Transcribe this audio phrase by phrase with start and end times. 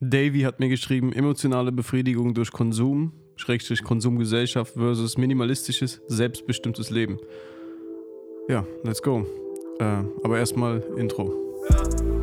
[0.00, 7.18] Davy hat mir geschrieben, emotionale Befriedigung durch Konsum, Schrägstrich Konsumgesellschaft versus minimalistisches, selbstbestimmtes Leben.
[8.48, 9.26] Ja, let's go.
[9.78, 9.84] Äh,
[10.22, 11.34] aber erstmal Intro.
[11.68, 12.19] Ich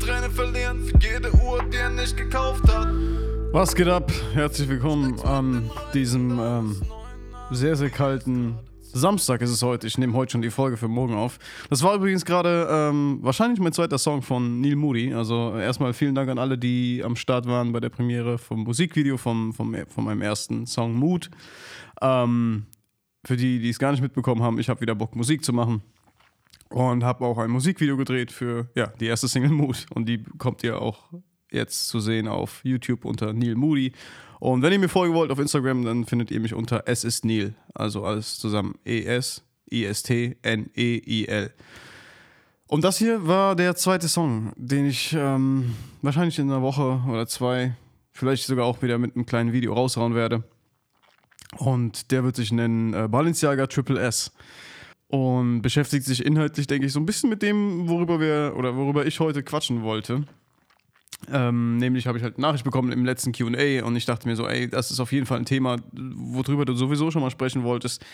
[0.00, 2.88] und wird eine Träne verlieren für jede Uhr, die er nicht gekauft hat.
[3.52, 4.10] Was geht ab?
[4.32, 6.82] Herzlich willkommen an diesem ähm,
[7.50, 8.58] sehr, sehr kalten
[8.92, 9.86] Samstag ist es heute.
[9.86, 11.38] Ich nehme heute schon die Folge für morgen auf.
[11.68, 15.14] Das war übrigens gerade ähm, wahrscheinlich mein zweiter Song von Neil Moody.
[15.14, 19.16] Also erstmal vielen Dank an alle, die am Start waren bei der Premiere vom Musikvideo
[19.16, 21.30] vom, vom, von meinem ersten Song Mood.
[22.02, 22.66] Ähm,
[23.24, 25.82] für die, die es gar nicht mitbekommen haben, ich habe wieder Bock, Musik zu machen.
[26.70, 29.86] Und habe auch ein Musikvideo gedreht für ja, die erste Single Mood.
[29.92, 31.10] Und die kommt ihr auch
[31.50, 33.92] jetzt zu sehen auf YouTube unter Neil Moody.
[34.38, 37.24] Und wenn ihr mir folgen wollt auf Instagram, dann findet ihr mich unter Es ist
[37.24, 37.54] Neil.
[37.74, 38.76] Also alles zusammen.
[38.86, 41.52] E-S, I-S-T, N-E-I-L.
[42.66, 47.26] Und das hier war der zweite Song, den ich ähm, wahrscheinlich in einer Woche oder
[47.26, 47.74] zwei,
[48.12, 50.44] vielleicht sogar auch wieder mit einem kleinen Video raushauen werde.
[51.58, 54.32] Und der wird sich nennen äh, Balenciaga Triple S.
[55.10, 59.04] Und beschäftigt sich inhaltlich, denke ich, so ein bisschen mit dem, worüber wir oder worüber
[59.06, 60.24] ich heute quatschen wollte.
[61.30, 64.36] Ähm, nämlich habe ich halt eine Nachricht bekommen im letzten QA und ich dachte mir
[64.36, 67.64] so, ey, das ist auf jeden Fall ein Thema, worüber du sowieso schon mal sprechen
[67.64, 68.04] wolltest.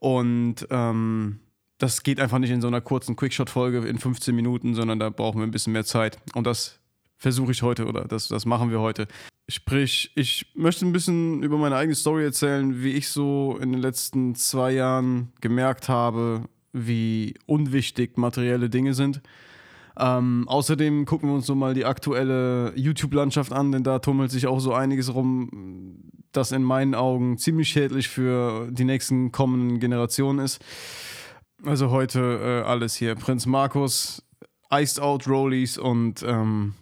[0.00, 1.38] Und ähm,
[1.78, 5.40] das geht einfach nicht in so einer kurzen Quickshot-Folge in 15 Minuten, sondern da brauchen
[5.40, 6.18] wir ein bisschen mehr Zeit.
[6.34, 6.80] Und das
[7.16, 9.06] versuche ich heute oder das, das machen wir heute.
[9.48, 13.80] Sprich, ich möchte ein bisschen über meine eigene Story erzählen, wie ich so in den
[13.80, 19.22] letzten zwei Jahren gemerkt habe, wie unwichtig materielle Dinge sind.
[19.98, 24.48] Ähm, außerdem gucken wir uns so mal die aktuelle YouTube-Landschaft an, denn da tummelt sich
[24.48, 30.40] auch so einiges rum, das in meinen Augen ziemlich schädlich für die nächsten kommenden Generationen
[30.40, 30.60] ist.
[31.64, 33.14] Also heute äh, alles hier.
[33.14, 34.22] Prinz Markus,
[34.70, 36.74] Iced Out Rollies und ähm,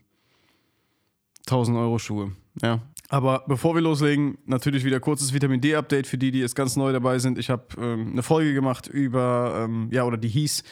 [1.47, 2.33] 1000 Euro Schuhe.
[2.63, 2.81] Ja.
[3.11, 6.93] Aber bevor wir loslegen, natürlich wieder kurzes Vitamin D-Update für die, die jetzt ganz neu
[6.93, 7.39] dabei sind.
[7.39, 10.65] Ich habe ähm, eine Folge gemacht über, ähm, ja, oder die hieß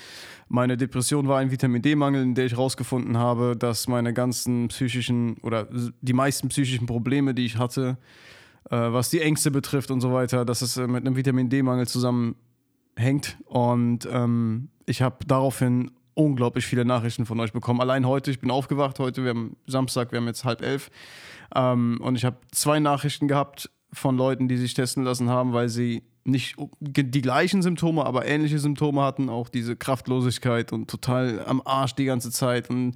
[0.53, 5.38] meine Depression war ein Vitamin D-Mangel, in der ich herausgefunden habe, dass meine ganzen psychischen
[5.38, 5.66] oder
[6.03, 7.97] die meisten psychischen Probleme, die ich hatte,
[8.69, 11.87] äh, was die Ängste betrifft und so weiter, dass es äh, mit einem Vitamin D-Mangel
[11.88, 13.38] zusammenhängt.
[13.47, 17.81] Und ähm, ich habe daraufhin unglaublich viele Nachrichten von euch bekommen.
[17.81, 20.91] Allein heute, ich bin aufgewacht heute, wir haben Samstag, wir haben jetzt halb elf.
[21.55, 25.69] Ähm, und ich habe zwei Nachrichten gehabt von Leuten, die sich testen lassen haben, weil
[25.69, 31.62] sie nicht die gleichen Symptome, aber ähnliche Symptome hatten, auch diese Kraftlosigkeit und total am
[31.65, 32.94] Arsch die ganze Zeit und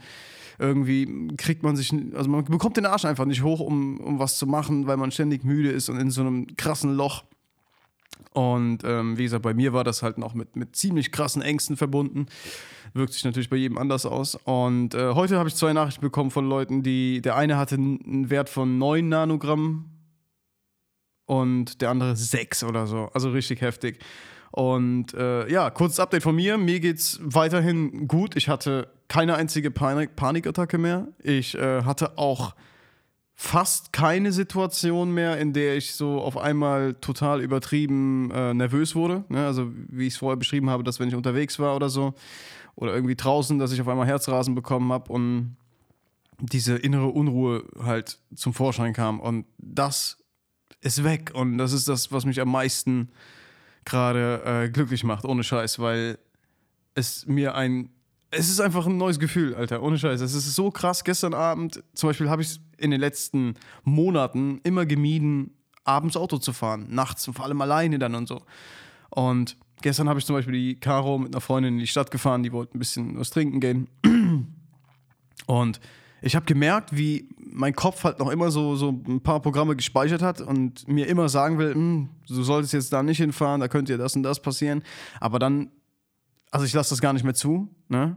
[0.59, 4.39] irgendwie kriegt man sich, also man bekommt den Arsch einfach nicht hoch, um, um was
[4.39, 7.25] zu machen, weil man ständig müde ist und in so einem krassen Loch.
[8.33, 11.77] Und ähm, wie gesagt, bei mir war das halt noch mit, mit ziemlich krassen Ängsten
[11.77, 12.27] verbunden.
[12.97, 14.37] Wirkt sich natürlich bei jedem anders aus.
[14.45, 18.31] Und äh, heute habe ich zwei Nachrichten bekommen von Leuten, die, der eine hatte einen
[18.31, 19.91] Wert von 9 Nanogramm
[21.27, 23.11] und der andere 6 oder so.
[23.13, 23.99] Also richtig heftig.
[24.51, 26.57] Und äh, ja, kurzes Update von mir.
[26.57, 28.35] Mir geht's weiterhin gut.
[28.35, 31.09] Ich hatte keine einzige Panik Panikattacke mehr.
[31.23, 32.55] Ich äh, hatte auch
[33.35, 39.25] fast keine Situation mehr, in der ich so auf einmal total übertrieben äh, nervös wurde.
[39.29, 39.45] Ne?
[39.45, 42.15] Also wie ich es vorher beschrieben habe, dass wenn ich unterwegs war oder so
[42.77, 45.57] oder irgendwie draußen, dass ich auf einmal Herzrasen bekommen habe und
[46.39, 49.21] diese innere Unruhe halt zum Vorschein kam.
[49.21, 50.19] Und das
[50.83, 51.33] ist weg.
[51.35, 53.11] Und das ist das, was mich am meisten
[53.85, 56.19] gerade äh, glücklich macht, ohne Scheiß, weil
[56.95, 57.91] es mir ein.
[58.31, 60.21] Es ist einfach ein neues Gefühl, Alter, ohne Scheiß.
[60.21, 61.05] Es ist so krass.
[61.05, 63.55] Gestern Abend, zum Beispiel, habe ich in den letzten
[63.85, 65.55] Monaten immer gemieden,
[65.85, 66.89] abends Auto zu fahren.
[66.91, 68.43] Nachts und vor allem alleine dann und so.
[69.11, 72.43] Und gestern habe ich zum Beispiel die Caro mit einer Freundin in die Stadt gefahren,
[72.43, 73.89] die wollte ein bisschen was trinken gehen.
[75.47, 75.81] Und
[76.23, 80.23] ich habe gemerkt, wie mein Kopf halt noch immer so, so ein paar Programme gespeichert
[80.23, 83.93] hat und mir immer sagen will, hm, du solltest jetzt da nicht hinfahren, da könnte
[83.93, 84.83] dir das und das passieren.
[85.21, 85.71] Aber dann,
[86.51, 88.17] also ich lasse das gar nicht mehr zu, ne?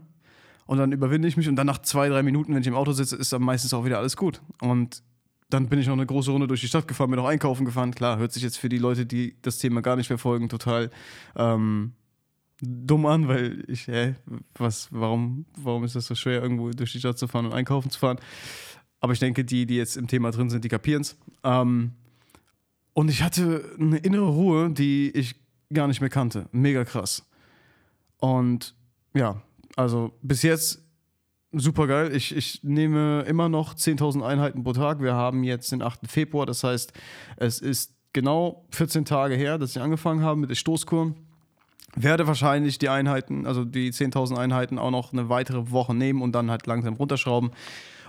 [0.66, 2.92] Und dann überwinde ich mich und dann nach zwei, drei Minuten, wenn ich im Auto
[2.92, 4.42] sitze, ist dann meistens auch wieder alles gut.
[4.62, 5.02] Und
[5.50, 7.94] dann bin ich noch eine große Runde durch die Stadt gefahren, bin noch einkaufen gefahren.
[7.94, 10.92] Klar, hört sich jetzt für die Leute, die das Thema gar nicht verfolgen, total
[11.36, 11.94] ähm,
[12.62, 14.16] dumm an, weil ich, hä,
[14.56, 17.90] was, warum, warum ist das so schwer, irgendwo durch die Stadt zu fahren und einkaufen
[17.90, 18.20] zu fahren?
[19.00, 21.18] Aber ich denke, die, die jetzt im Thema drin sind, die kapieren es.
[21.44, 21.94] Ähm,
[22.94, 25.36] und ich hatte eine innere Ruhe, die ich
[25.74, 26.48] gar nicht mehr kannte.
[26.52, 27.26] Mega krass.
[28.18, 28.76] Und
[29.14, 29.42] ja,
[29.76, 30.84] also bis jetzt
[31.52, 32.16] super geil.
[32.16, 35.02] Ich, ich nehme immer noch 10.000 Einheiten pro Tag.
[35.02, 36.02] Wir haben jetzt den 8.
[36.08, 36.94] Februar, das heißt,
[37.38, 41.16] es ist genau 14 Tage her, dass ich angefangen habe mit der Stoßkur.
[41.96, 46.34] Werde wahrscheinlich die Einheiten, also die 10.000 Einheiten, auch noch eine weitere Woche nehmen und
[46.34, 47.52] dann halt langsam runterschrauben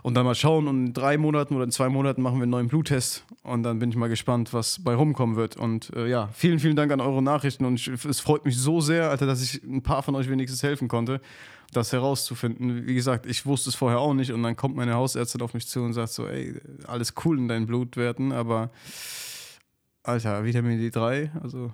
[0.02, 0.68] und dann mal schauen.
[0.68, 3.78] Und in drei Monaten oder in zwei Monaten machen wir einen neuen Bluttest und dann
[3.78, 5.56] bin ich mal gespannt, was bei rumkommen wird.
[5.56, 8.80] Und äh, ja, vielen, vielen Dank an eure Nachrichten und ich, es freut mich so
[8.80, 11.20] sehr, Alter, dass ich ein paar von euch wenigstens helfen konnte,
[11.72, 12.86] das herauszufinden.
[12.86, 15.66] Wie gesagt, ich wusste es vorher auch nicht und dann kommt meine Hausärztin auf mich
[15.68, 18.70] zu und sagt so, ey, alles cool in deinen Blutwerten, aber
[20.02, 21.72] Alter, Vitamin D3, also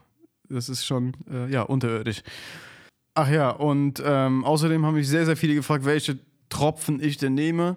[0.48, 2.22] das ist schon, äh, ja, unterirdisch.
[3.14, 6.18] Ach ja, und ähm, außerdem haben mich sehr, sehr viele gefragt, welche
[6.48, 7.76] Tropfen ich denn nehme.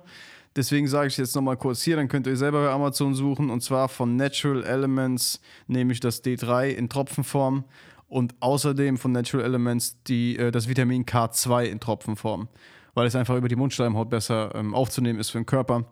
[0.56, 3.50] Deswegen sage ich jetzt nochmal kurz hier, dann könnt ihr selber bei Amazon suchen.
[3.50, 7.66] Und zwar von Natural Elements nehme ich das D3 in Tropfenform
[8.08, 12.48] und außerdem von Natural Elements die, äh, das Vitamin K2 in Tropfenform,
[12.96, 15.86] weil es einfach über die Mundschleimhaut besser ähm, aufzunehmen ist für den Körper.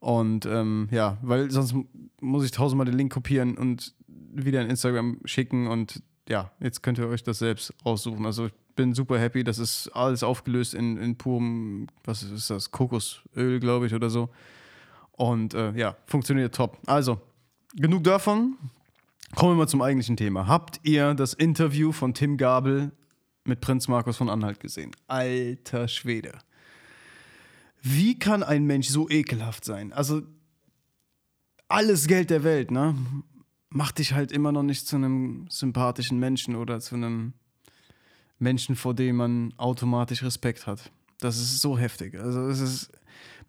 [0.00, 1.74] Und ähm, ja, weil sonst
[2.20, 6.98] muss ich tausendmal den Link kopieren und wieder in Instagram schicken und ja, jetzt könnt
[6.98, 8.26] ihr euch das selbst raussuchen.
[8.26, 9.44] Also bin super happy.
[9.44, 14.30] Das ist alles aufgelöst in, in purem, was ist das, Kokosöl, glaube ich, oder so.
[15.12, 16.78] Und äh, ja, funktioniert top.
[16.86, 17.20] Also,
[17.74, 18.56] genug davon.
[19.34, 20.46] Kommen wir mal zum eigentlichen Thema.
[20.46, 22.92] Habt ihr das Interview von Tim Gabel
[23.44, 24.92] mit Prinz Markus von Anhalt gesehen?
[25.08, 26.38] Alter Schwede.
[27.82, 29.92] Wie kann ein Mensch so ekelhaft sein?
[29.92, 30.22] Also,
[31.68, 32.94] alles Geld der Welt, ne?
[33.70, 37.34] Macht dich halt immer noch nicht zu einem sympathischen Menschen oder zu einem
[38.38, 40.90] Menschen, vor dem man automatisch Respekt hat.
[41.20, 42.18] Das ist so heftig.
[42.18, 42.90] Also, es ist.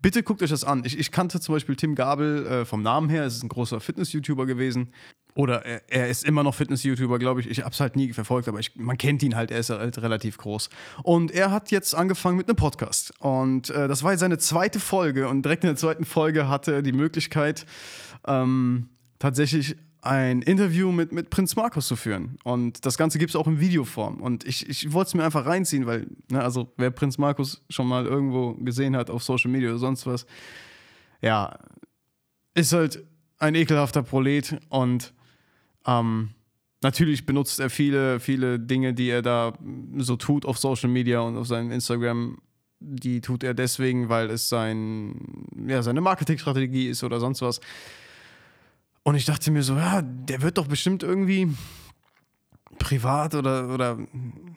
[0.02, 0.84] Bitte guckt euch das an.
[0.86, 3.80] Ich, ich kannte zum Beispiel Tim Gabel äh, vom Namen her, es ist ein großer
[3.80, 4.92] Fitness-YouTuber gewesen.
[5.36, 7.50] Oder er, er, ist immer noch Fitness-YouTuber, glaube ich.
[7.50, 9.98] Ich habe es halt nie verfolgt, aber ich, man kennt ihn halt, er ist halt
[10.02, 10.70] relativ groß.
[11.04, 13.14] Und er hat jetzt angefangen mit einem Podcast.
[13.20, 15.28] Und äh, das war jetzt seine zweite Folge.
[15.28, 17.66] Und direkt in der zweiten Folge hatte er die Möglichkeit,
[18.26, 18.90] ähm,
[19.20, 19.76] tatsächlich
[20.06, 22.38] ein Interview mit, mit Prinz Markus zu führen.
[22.44, 24.22] Und das Ganze gibt es auch in Videoform.
[24.22, 27.88] Und ich, ich wollte es mir einfach reinziehen, weil, ne, also wer Prinz Markus schon
[27.88, 30.26] mal irgendwo gesehen hat auf Social Media oder sonst was,
[31.22, 31.58] ja,
[32.54, 33.04] ist halt
[33.40, 35.14] ein ekelhafter Prolet und
[35.86, 36.30] ähm,
[36.82, 39.54] natürlich benutzt er viele, viele Dinge, die er da
[39.98, 42.38] so tut auf Social Media und auf seinem Instagram.
[42.80, 47.60] Die tut er deswegen, weil es sein, ja, seine Marketingstrategie ist oder sonst was.
[49.06, 51.54] Und ich dachte mir so, ja, der wird doch bestimmt irgendwie
[52.80, 54.00] privat oder, oder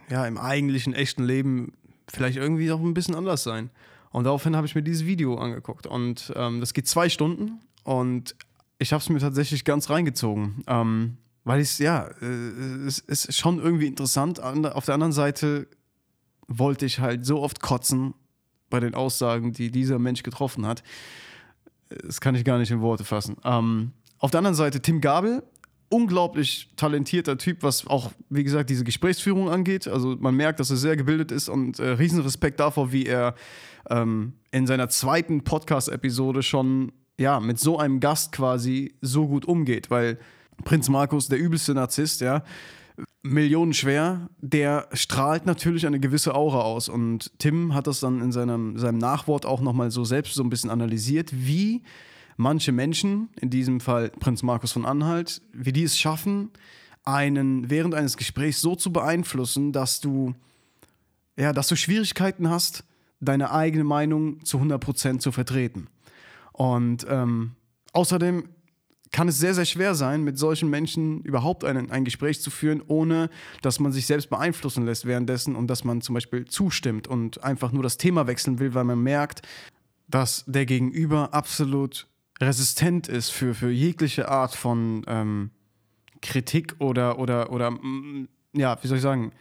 [0.09, 1.75] ja, im eigentlichen, echten Leben
[2.09, 3.69] vielleicht irgendwie auch ein bisschen anders sein.
[4.09, 5.87] Und daraufhin habe ich mir dieses Video angeguckt.
[5.87, 8.37] Und ähm, das geht zwei Stunden und
[8.79, 10.65] ich habe es mir tatsächlich ganz reingezogen.
[10.67, 14.41] Ähm, weil ich ja, äh, es ist schon irgendwie interessant.
[14.41, 15.69] Auf der anderen Seite
[16.47, 18.15] wollte ich halt so oft kotzen
[18.71, 20.83] bei den Aussagen, die dieser Mensch getroffen hat.
[21.91, 23.37] Das kann ich gar nicht in Worte fassen.
[23.45, 25.43] Ähm, auf der anderen Seite Tim Gabel,
[25.91, 29.89] unglaublich talentierter Typ, was auch, wie gesagt, diese Gesprächsführung angeht.
[29.89, 33.35] Also man merkt, dass er sehr gebildet ist und äh, Riesenrespekt davor, wie er
[33.89, 39.91] ähm, in seiner zweiten Podcast-Episode schon ja, mit so einem Gast quasi so gut umgeht,
[39.91, 40.19] weil
[40.65, 42.43] Prinz Markus, der übelste Narzisst, ja,
[43.23, 46.89] millionenschwer, der strahlt natürlich eine gewisse Aura aus.
[46.89, 50.51] Und Tim hat das dann in seinem, seinem Nachwort auch nochmal so selbst so ein
[50.51, 51.83] bisschen analysiert, wie
[52.39, 56.51] manche Menschen, in diesem Fall Prinz Markus von Anhalt, wie die es schaffen,
[57.05, 60.35] einen während eines Gesprächs so zu beeinflussen, dass du,
[61.37, 62.85] ja, dass du Schwierigkeiten hast,
[63.21, 65.89] deine eigene Meinung zu 100% zu vertreten.
[66.53, 67.53] Und ähm,
[67.93, 68.49] außerdem
[69.11, 72.83] kann es sehr, sehr schwer sein, mit solchen Menschen überhaupt ein, ein Gespräch zu führen,
[72.87, 73.31] ohne
[73.63, 77.73] dass man sich selbst beeinflussen lässt währenddessen und dass man zum Beispiel zustimmt und einfach
[77.73, 79.43] nur das Thema wechseln will, weil man merkt,
[80.09, 82.07] dass der Gegenüber absolut
[82.41, 85.51] resistent ist für, für jegliche Art von ähm,
[86.23, 89.33] Kritik oder, oder, oder, mm, ja, wie soll ich sagen,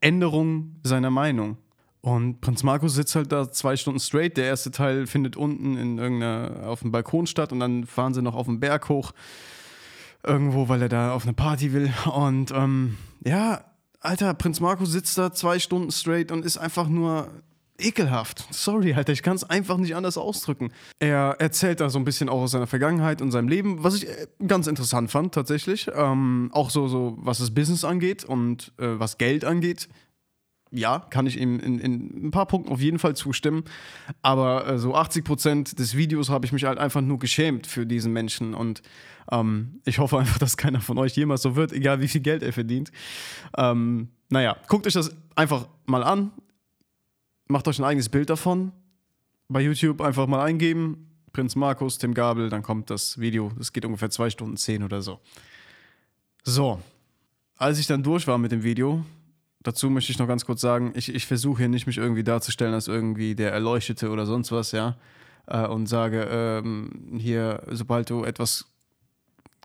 [0.00, 1.58] Änderung seiner Meinung.
[2.00, 4.36] Und Prinz Markus sitzt halt da zwei Stunden straight.
[4.36, 8.22] Der erste Teil findet unten in irgendeiner, auf dem Balkon statt und dann fahren sie
[8.22, 9.12] noch auf den Berg hoch.
[10.22, 11.92] Irgendwo, weil er da auf eine Party will.
[12.14, 13.64] Und ähm, ja,
[14.00, 17.28] Alter, Prinz Markus sitzt da zwei Stunden straight und ist einfach nur
[17.78, 18.46] ekelhaft.
[18.50, 20.72] Sorry, Alter, ich kann es einfach nicht anders ausdrücken.
[20.98, 24.08] Er erzählt da so ein bisschen auch aus seiner Vergangenheit und seinem Leben, was ich
[24.08, 25.88] äh, ganz interessant fand tatsächlich.
[25.94, 29.88] Ähm, auch so, so, was das Business angeht und äh, was Geld angeht.
[30.70, 33.64] ja, kann ich ihm in, in ein paar Punkten auf jeden Fall zustimmen.
[34.22, 37.86] Aber äh, so 80 Prozent des Videos habe ich mich halt einfach nur geschämt für
[37.86, 38.54] diesen Menschen.
[38.54, 38.82] Und
[39.30, 42.42] ähm, ich hoffe einfach, dass keiner von euch jemals so wird, egal wie viel Geld
[42.42, 42.90] er verdient.
[43.56, 46.32] Ähm, naja, guckt euch das einfach mal an.
[47.48, 48.72] Macht euch ein eigenes Bild davon.
[49.48, 51.10] Bei YouTube einfach mal eingeben.
[51.32, 53.52] Prinz Markus, Tim Gabel, dann kommt das Video.
[53.56, 55.20] Das geht ungefähr zwei Stunden zehn oder so.
[56.42, 56.80] So,
[57.56, 59.04] als ich dann durch war mit dem Video,
[59.60, 62.74] dazu möchte ich noch ganz kurz sagen, ich, ich versuche hier nicht mich irgendwie darzustellen
[62.74, 64.96] als irgendwie der Erleuchtete oder sonst was, ja.
[65.46, 68.66] Äh, und sage, ähm, hier, sobald du etwas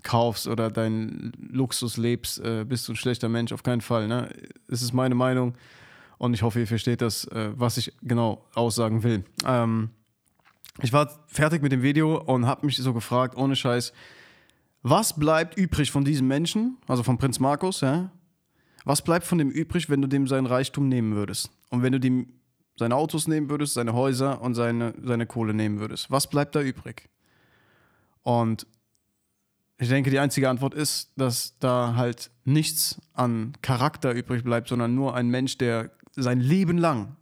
[0.04, 4.08] kaufst oder deinen Luxus lebst, äh, bist du ein schlechter Mensch, auf keinen Fall.
[4.08, 4.30] Ne?
[4.68, 5.56] Es ist meine Meinung
[6.22, 9.24] und ich hoffe, ihr versteht das, äh, was ich genau aussagen will.
[9.44, 9.90] Ähm,
[10.80, 13.92] ich war fertig mit dem Video und habe mich so gefragt, ohne Scheiß,
[14.84, 18.12] was bleibt übrig von diesem Menschen, also von Prinz Markus, ja?
[18.86, 21.50] Was bleibt von dem übrig, wenn du dem seinen Reichtum nehmen würdest?
[21.70, 22.28] Und wenn du dem
[22.76, 26.12] seine Autos nehmen würdest, seine Häuser und seine, seine Kohle nehmen würdest?
[26.12, 27.10] Was bleibt da übrig?
[28.22, 28.68] Und
[29.80, 34.94] ich denke, die einzige Antwort ist, dass da halt nichts an Charakter übrig bleibt, sondern
[34.94, 37.16] nur ein Mensch, der sein Leben lang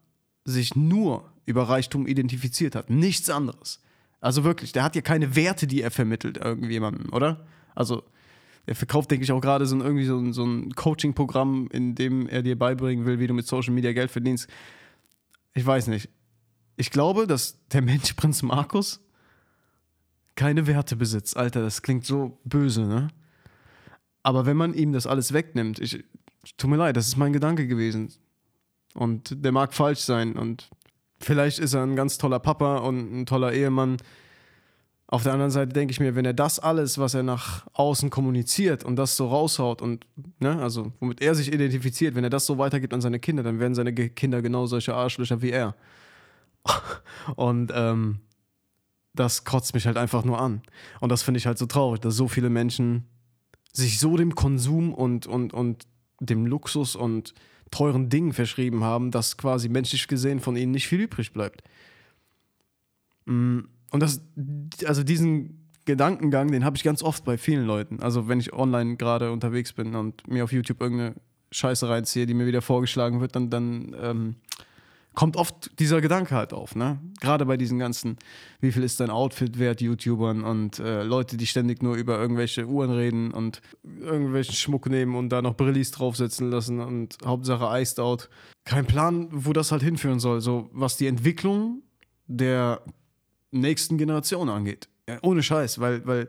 [0.46, 2.90] sich nur über Reichtum identifiziert hat.
[2.90, 3.82] Nichts anderes.
[4.22, 7.46] Also wirklich, der hat ja keine Werte, die er vermittelt irgendjemandem, oder?
[7.76, 8.04] Also
[8.66, 12.28] er verkauft, denke ich, auch gerade so ein, so ein, so ein Coaching-Programm, in dem
[12.28, 14.48] er dir beibringen will, wie du mit Social Media Geld verdienst.
[15.54, 16.10] Ich weiß nicht.
[16.76, 19.02] Ich glaube, dass der Mensch Prinz Markus
[20.36, 21.36] keine Werte besitzt.
[21.36, 23.10] Alter, das klingt so böse, ne?
[24.24, 26.04] Aber wenn man ihm das alles wegnimmt, ich,
[26.58, 28.12] tut mir leid, das ist mein Gedanke gewesen.
[28.94, 30.70] Und der mag falsch sein und
[31.20, 33.98] vielleicht ist er ein ganz toller Papa und ein toller Ehemann.
[35.08, 38.10] Auf der anderen Seite denke ich mir, wenn er das alles, was er nach außen
[38.10, 40.06] kommuniziert und das so raushaut und,
[40.40, 43.60] ne, also womit er sich identifiziert, wenn er das so weitergibt an seine Kinder, dann
[43.60, 45.76] werden seine Kinder genau solche Arschlöcher wie er.
[47.36, 48.20] und ähm,
[49.14, 50.62] das kotzt mich halt einfach nur an.
[51.00, 53.08] Und das finde ich halt so traurig, dass so viele Menschen
[53.74, 55.88] sich so dem Konsum und, und, und
[56.20, 57.34] dem Luxus und
[57.72, 61.64] teuren Dingen verschrieben haben, dass quasi menschlich gesehen von ihnen nicht viel übrig bleibt.
[63.26, 63.60] Mm,
[63.92, 64.22] und das,
[64.86, 68.00] also diesen Gedankengang, den habe ich ganz oft bei vielen Leuten.
[68.02, 71.16] Also wenn ich online gerade unterwegs bin und mir auf YouTube irgendeine
[71.52, 74.36] Scheiße reinziehe, die mir wieder vorgeschlagen wird, dann, dann ähm,
[75.16, 77.00] kommt oft dieser Gedanke halt auf, ne?
[77.20, 78.18] Gerade bei diesen ganzen,
[78.62, 82.66] wie viel ist dein Outfit wert, YouTubern und äh, Leute, die ständig nur über irgendwelche
[82.68, 88.00] Uhren reden und irgendwelchen Schmuck nehmen und da noch Brillis draufsetzen lassen und Hauptsache Iced
[88.00, 88.30] Out.
[88.66, 91.82] Kein Plan, wo das halt hinführen soll, so was die Entwicklung
[92.28, 92.82] der
[93.52, 94.88] nächsten Generation angeht.
[95.10, 96.28] Ja, ohne Scheiß, weil, weil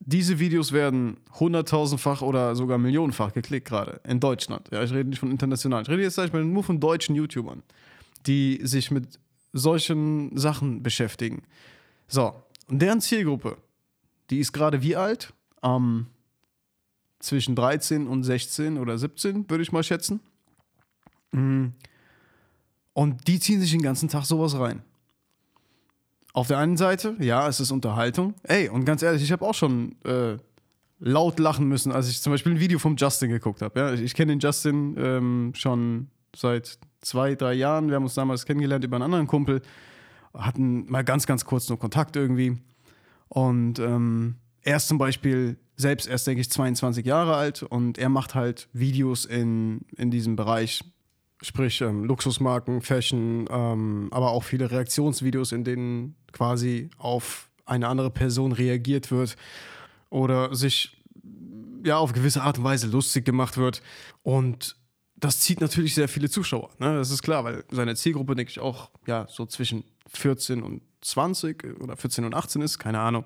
[0.00, 4.68] diese Videos werden hunderttausendfach oder sogar millionenfach geklickt gerade in Deutschland.
[4.70, 5.82] Ja, ich rede nicht von international.
[5.82, 7.62] Ich rede jetzt sag ich mal, nur von deutschen YouTubern
[8.26, 9.18] die sich mit
[9.52, 11.42] solchen Sachen beschäftigen.
[12.06, 12.34] So,
[12.68, 13.56] und deren Zielgruppe,
[14.30, 15.32] die ist gerade wie alt?
[15.62, 16.06] Ähm,
[17.18, 20.20] zwischen 13 und 16 oder 17, würde ich mal schätzen.
[21.32, 21.72] Mhm.
[22.92, 24.82] Und die ziehen sich den ganzen Tag sowas rein.
[26.32, 28.34] Auf der einen Seite, ja, es ist Unterhaltung.
[28.42, 30.36] Ey, und ganz ehrlich, ich habe auch schon äh,
[31.00, 33.78] laut lachen müssen, als ich zum Beispiel ein Video vom Justin geguckt habe.
[33.78, 33.92] Ja?
[33.92, 37.88] Ich, ich kenne den Justin ähm, schon seit zwei, drei Jahren.
[37.88, 39.62] Wir haben uns damals kennengelernt über einen anderen Kumpel,
[40.34, 42.58] hatten mal ganz, ganz kurz nur Kontakt irgendwie.
[43.28, 48.08] Und ähm, er ist zum Beispiel selbst erst, denke ich, 22 Jahre alt und er
[48.08, 50.82] macht halt Videos in, in diesem Bereich,
[51.40, 58.10] sprich ähm, Luxusmarken, Fashion, ähm, aber auch viele Reaktionsvideos, in denen quasi auf eine andere
[58.10, 59.36] Person reagiert wird
[60.10, 60.96] oder sich
[61.84, 63.82] ja auf gewisse Art und Weise lustig gemacht wird.
[64.22, 64.76] Und
[65.20, 66.70] das zieht natürlich sehr viele Zuschauer.
[66.78, 66.94] Ne?
[66.96, 71.80] Das ist klar, weil seine Zielgruppe, denke ich, auch ja, so zwischen 14 und 20
[71.80, 72.78] oder 14 und 18 ist.
[72.78, 73.24] Keine Ahnung.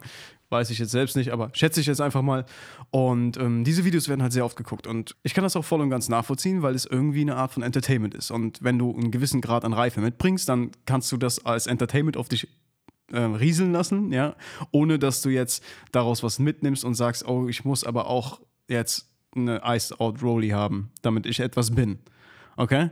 [0.49, 2.45] Weiß ich jetzt selbst nicht, aber schätze ich jetzt einfach mal.
[2.91, 4.87] Und ähm, diese Videos werden halt sehr oft geguckt.
[4.87, 7.63] Und ich kann das auch voll und ganz nachvollziehen, weil es irgendwie eine Art von
[7.63, 8.31] Entertainment ist.
[8.31, 12.17] Und wenn du einen gewissen Grad an Reife mitbringst, dann kannst du das als Entertainment
[12.17, 12.49] auf dich
[13.13, 14.37] äh, rieseln lassen, ja,
[14.71, 19.12] ohne dass du jetzt daraus was mitnimmst und sagst, oh, ich muss aber auch jetzt
[19.35, 21.99] eine Iced Out Rollie haben, damit ich etwas bin.
[22.57, 22.91] Okay?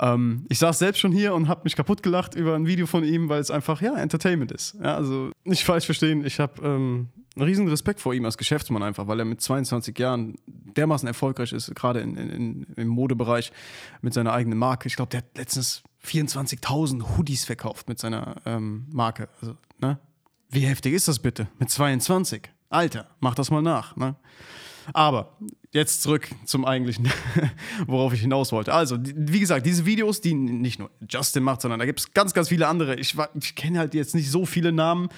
[0.00, 3.04] Ähm, ich saß selbst schon hier und habe mich kaputt gelacht über ein Video von
[3.04, 4.76] ihm, weil es einfach, ja, Entertainment ist.
[4.82, 8.82] Ja, also nicht falsch verstehen, ich habe ähm, einen riesen Respekt vor ihm als Geschäftsmann
[8.82, 13.52] einfach, weil er mit 22 Jahren dermaßen erfolgreich ist, gerade in, in, im Modebereich
[14.02, 14.88] mit seiner eigenen Marke.
[14.88, 19.28] Ich glaube, der hat letztens 24.000 Hoodies verkauft mit seiner ähm, Marke.
[19.40, 19.98] Also, ne?
[20.50, 21.48] Wie heftig ist das bitte?
[21.58, 22.50] Mit 22?
[22.68, 23.96] Alter, mach das mal nach.
[23.96, 24.16] Ne?
[24.92, 25.36] Aber
[25.74, 27.10] jetzt zurück zum eigentlichen,
[27.86, 28.72] worauf ich hinaus wollte.
[28.72, 32.32] Also, wie gesagt, diese Videos, die nicht nur Justin macht, sondern da gibt es ganz,
[32.32, 32.94] ganz viele andere.
[32.94, 35.08] Ich, ich kenne halt jetzt nicht so viele Namen,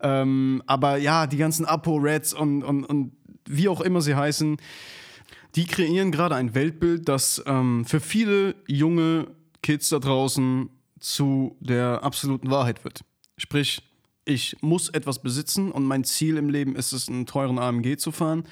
[0.00, 3.12] ähm, aber ja, die ganzen Apo-Reds und, und, und
[3.46, 4.56] wie auch immer sie heißen,
[5.56, 9.26] die kreieren gerade ein Weltbild, das ähm, für viele junge
[9.62, 13.00] Kids da draußen zu der absoluten Wahrheit wird.
[13.36, 13.82] Sprich,
[14.24, 18.12] ich muss etwas besitzen und mein Ziel im Leben ist es, einen teuren AMG zu
[18.12, 18.44] fahren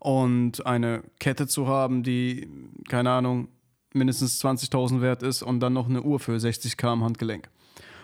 [0.00, 2.48] und eine Kette zu haben, die,
[2.88, 3.48] keine Ahnung,
[3.92, 7.50] mindestens 20.000 wert ist und dann noch eine Uhr für 60k am Handgelenk.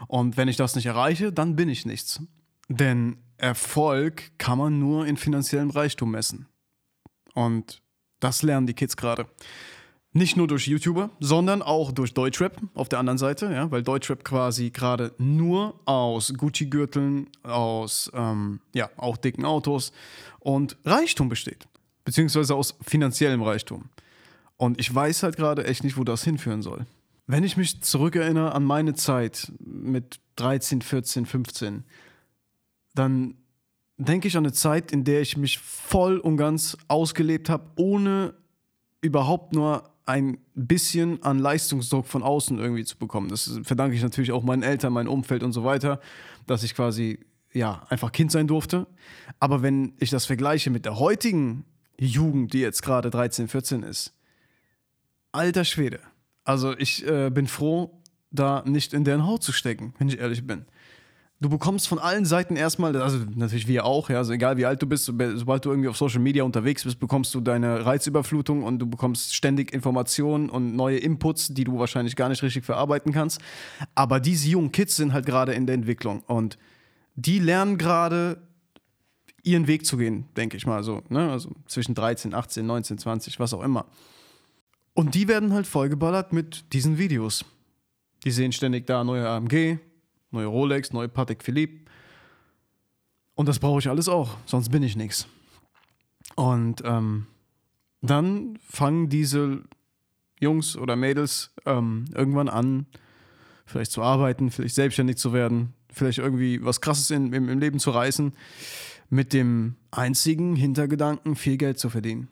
[0.07, 2.21] Und wenn ich das nicht erreiche, dann bin ich nichts.
[2.69, 6.47] Denn Erfolg kann man nur in finanziellem Reichtum messen.
[7.35, 7.83] Und
[8.21, 9.26] das lernen die Kids gerade.
[10.12, 14.25] Nicht nur durch YouTuber, sondern auch durch Deutschrap auf der anderen Seite, ja, weil Deutschrap
[14.25, 19.93] quasi gerade nur aus Gucci-Gürteln, aus ähm, ja, auch dicken Autos
[20.41, 21.69] und Reichtum besteht.
[22.06, 23.90] Beziehungsweise aus finanziellem Reichtum.
[24.56, 26.86] Und ich weiß halt gerade echt nicht, wo das hinführen soll.
[27.26, 31.84] Wenn ich mich zurückerinnere an meine Zeit mit 13, 14, 15,
[32.94, 33.34] dann
[33.98, 38.34] denke ich an eine Zeit, in der ich mich voll und ganz ausgelebt habe, ohne
[39.00, 43.28] überhaupt nur ein bisschen an Leistungsdruck von außen irgendwie zu bekommen.
[43.28, 46.00] Das verdanke ich natürlich auch meinen Eltern, meinem Umfeld und so weiter,
[46.46, 47.18] dass ich quasi
[47.52, 48.86] ja einfach Kind sein durfte.
[49.40, 51.64] Aber wenn ich das vergleiche mit der heutigen
[51.99, 54.15] Jugend, die jetzt gerade 13, 14 ist,
[55.33, 56.00] alter Schwede.
[56.45, 58.00] Also ich äh, bin froh,
[58.31, 60.67] da nicht in deren Haut zu stecken, wenn ich ehrlich bin
[61.41, 64.81] du bekommst von allen Seiten erstmal, also natürlich wir auch, ja, also egal wie alt
[64.81, 68.79] du bist, sobald du irgendwie auf Social Media unterwegs bist, bekommst du deine Reizüberflutung und
[68.79, 73.41] du bekommst ständig Informationen und neue Inputs, die du wahrscheinlich gar nicht richtig verarbeiten kannst.
[73.95, 76.57] Aber diese jungen Kids sind halt gerade in der Entwicklung und
[77.17, 78.38] die lernen gerade
[79.47, 81.31] ihren Weg zu gehen, denke ich mal so, ne?
[81.31, 83.87] Also zwischen 13, 18, 19, 20, was auch immer.
[84.93, 87.45] Und die werden halt vollgeballert mit diesen Videos.
[88.25, 89.79] Die sehen ständig da neue AMG,
[90.33, 91.91] neue Rolex, neue Patek Philippe.
[93.35, 95.29] Und das brauche ich alles auch, sonst bin ich nichts.
[96.35, 97.26] Und ähm,
[98.03, 99.62] dann fangen diese
[100.41, 102.87] Jungs oder Mädels ähm, irgendwann an,
[103.65, 107.78] vielleicht zu arbeiten, vielleicht selbstständig zu werden, vielleicht irgendwie was Krasses in, im, im Leben
[107.78, 108.32] zu reißen,
[109.08, 112.28] mit dem einzigen Hintergedanken, viel Geld zu verdienen.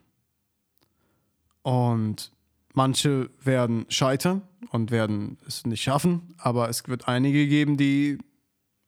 [1.63, 2.33] Und
[2.75, 8.19] Manche werden scheitern und werden es nicht schaffen, aber es wird einige geben, die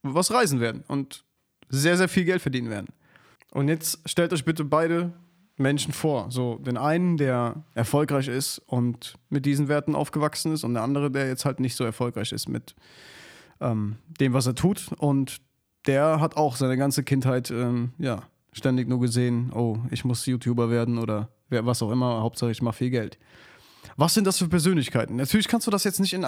[0.02, 1.24] was reisen werden und
[1.68, 2.88] sehr, sehr viel Geld verdienen werden.
[3.52, 5.12] Und jetzt stellt euch bitte beide
[5.56, 6.32] Menschen vor.
[6.32, 11.08] So den einen, der erfolgreich ist und mit diesen Werten aufgewachsen ist, und der andere,
[11.08, 12.74] der jetzt halt nicht so erfolgreich ist mit
[13.60, 14.90] ähm, dem, was er tut.
[14.98, 15.40] Und
[15.86, 18.22] der hat auch seine ganze Kindheit ähm, ja,
[18.52, 22.78] ständig nur gesehen, oh, ich muss YouTuber werden oder was auch immer, Hauptsache ich mache
[22.78, 23.18] viel Geld.
[23.96, 25.16] Was sind das für Persönlichkeiten?
[25.16, 26.26] Natürlich kannst du das jetzt nicht in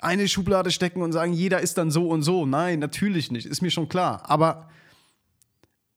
[0.00, 2.46] eine Schublade stecken und sagen, jeder ist dann so und so.
[2.46, 3.46] Nein, natürlich nicht.
[3.46, 4.22] Ist mir schon klar.
[4.28, 4.68] Aber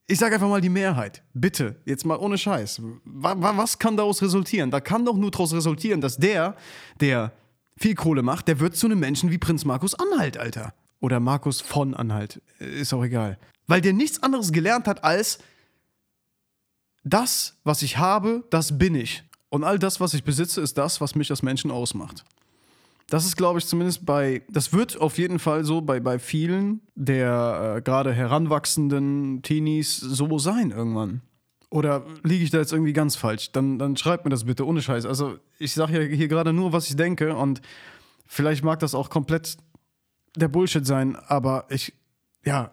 [0.08, 1.24] ich sage einfach mal die Mehrheit.
[1.34, 2.82] Bitte, jetzt mal ohne Scheiß.
[3.04, 4.72] Was kann daraus resultieren?
[4.72, 6.56] Da kann doch nur daraus resultieren, dass der,
[7.02, 7.34] der
[7.78, 10.74] viel Kohle macht, der wird zu einem Menschen wie Prinz Markus Anhalt, Alter.
[11.00, 12.42] Oder Markus von Anhalt.
[12.60, 13.38] Ist auch egal.
[13.68, 15.40] Weil der nichts anderes gelernt hat als
[17.04, 19.24] das, was ich habe, das bin ich.
[19.50, 22.26] Und all das, was ich besitze, ist das, was mich als Menschen ausmacht.
[23.08, 26.82] Das ist, glaube ich, zumindest bei, das wird auf jeden Fall so bei, bei vielen
[26.96, 31.22] der äh, gerade heranwachsenden Teenies so sein irgendwann.
[31.70, 33.52] Oder liege ich da jetzt irgendwie ganz falsch?
[33.52, 35.06] Dann, dann schreibt mir das bitte ohne Scheiß.
[35.06, 37.62] Also, ich sage ja hier gerade nur, was ich denke und
[38.26, 39.58] vielleicht mag das auch komplett
[40.36, 41.94] der Bullshit sein, aber ich
[42.46, 42.72] ja,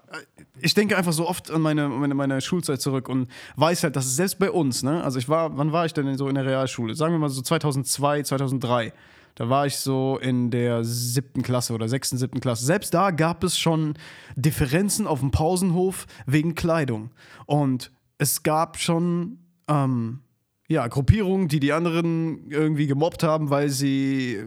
[0.61, 4.17] ich denke einfach so oft an meine, meine, meine Schulzeit zurück und weiß halt, dass
[4.17, 6.95] selbst bei uns, ne, also ich war, wann war ich denn so in der Realschule?
[6.95, 8.93] Sagen wir mal so 2002, 2003.
[9.35, 12.67] Da war ich so in der siebten Klasse oder sechsten, siebten Klasse.
[12.67, 13.95] Selbst da gab es schon
[14.37, 17.11] Differenzen auf dem Pausenhof wegen Kleidung.
[17.47, 20.21] Und es gab schon, ähm,
[20.73, 24.45] ja, Gruppierungen, die die anderen irgendwie gemobbt haben, weil sie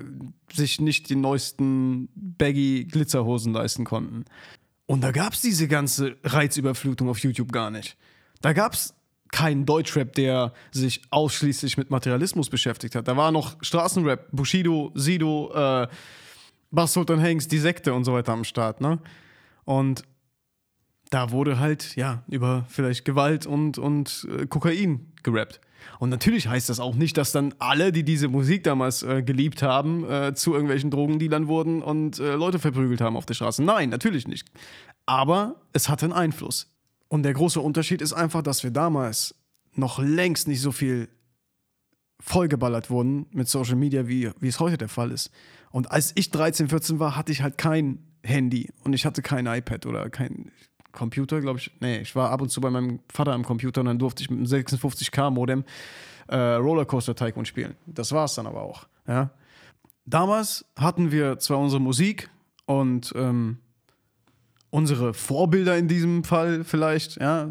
[0.51, 4.25] sich nicht die neuesten baggy Glitzerhosen leisten konnten.
[4.87, 7.97] Und da gab es diese ganze Reizüberflutung auf YouTube gar nicht.
[8.41, 8.93] Da gab es
[9.31, 13.07] keinen Deutschrap, der sich ausschließlich mit Materialismus beschäftigt hat.
[13.07, 15.87] Da war noch Straßenrap, Bushido, Sido, äh,
[16.71, 18.99] Bass Sultan Hanks, die Sekte und so weiter am Start, ne?
[19.63, 20.03] Und
[21.09, 25.61] da wurde halt, ja, über vielleicht Gewalt und, und äh, Kokain gerappt.
[25.99, 29.61] Und natürlich heißt das auch nicht, dass dann alle, die diese Musik damals äh, geliebt
[29.61, 33.63] haben, äh, zu irgendwelchen Drogendealern wurden und äh, Leute verprügelt haben auf der Straße.
[33.63, 34.47] Nein, natürlich nicht.
[35.05, 36.71] Aber es hatte einen Einfluss.
[37.07, 39.35] Und der große Unterschied ist einfach, dass wir damals
[39.73, 41.09] noch längst nicht so viel
[42.19, 45.31] vollgeballert wurden mit Social Media, wie, wie es heute der Fall ist.
[45.71, 49.45] Und als ich 13, 14 war, hatte ich halt kein Handy und ich hatte kein
[49.45, 50.51] iPad oder kein
[50.95, 51.71] Computer, glaube ich.
[51.79, 54.29] Nee, ich war ab und zu bei meinem Vater am Computer und dann durfte ich
[54.29, 55.63] mit einem 56K-Modem
[56.27, 57.75] äh, Rollercoaster Tycoon spielen.
[57.85, 58.87] Das war es dann aber auch.
[59.07, 59.29] Ja.
[60.05, 62.29] Damals hatten wir zwar unsere Musik
[62.65, 63.59] und ähm,
[64.69, 67.49] unsere Vorbilder in diesem Fall vielleicht, ja,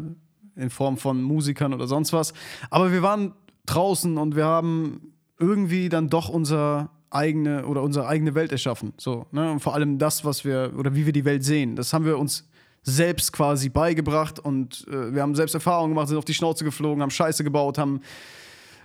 [0.55, 2.33] in Form von Musikern oder sonst was,
[2.69, 3.33] aber wir waren
[3.65, 8.93] draußen und wir haben irgendwie dann doch unser eigene oder unsere eigene Welt erschaffen.
[8.97, 9.51] So, ne?
[9.51, 12.17] Und vor allem das, was wir oder wie wir die Welt sehen, das haben wir
[12.17, 12.47] uns
[12.85, 17.01] selbst quasi beigebracht und äh, wir haben selbst Erfahrungen gemacht, sind auf die Schnauze geflogen,
[17.01, 18.01] haben Scheiße gebaut, haben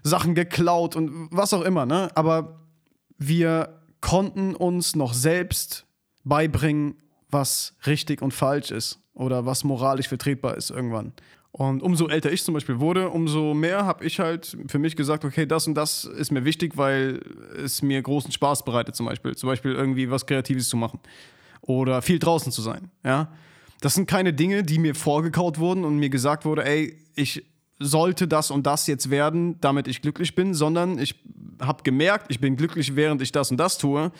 [0.03, 2.11] Sachen geklaut und was auch immer, ne?
[2.15, 2.61] Aber
[3.19, 5.85] wir konnten uns noch selbst
[6.25, 6.95] beibringen,
[7.29, 11.13] was richtig und falsch ist oder was moralisch vertretbar ist irgendwann.
[11.53, 15.25] Und umso älter ich zum Beispiel wurde, umso mehr habe ich halt für mich gesagt,
[15.25, 17.21] okay, das und das ist mir wichtig, weil
[17.63, 19.37] es mir großen Spaß bereitet zum Beispiel.
[19.37, 21.01] Zum Beispiel irgendwie was Kreatives zu machen
[21.61, 23.31] oder viel draußen zu sein, ja.
[23.81, 27.45] Das sind keine Dinge, die mir vorgekaut wurden und mir gesagt wurde, ey, ich
[27.79, 31.15] sollte das und das jetzt werden, damit ich glücklich bin, sondern ich
[31.61, 34.13] habe gemerkt, ich bin glücklich, während ich das und das tue.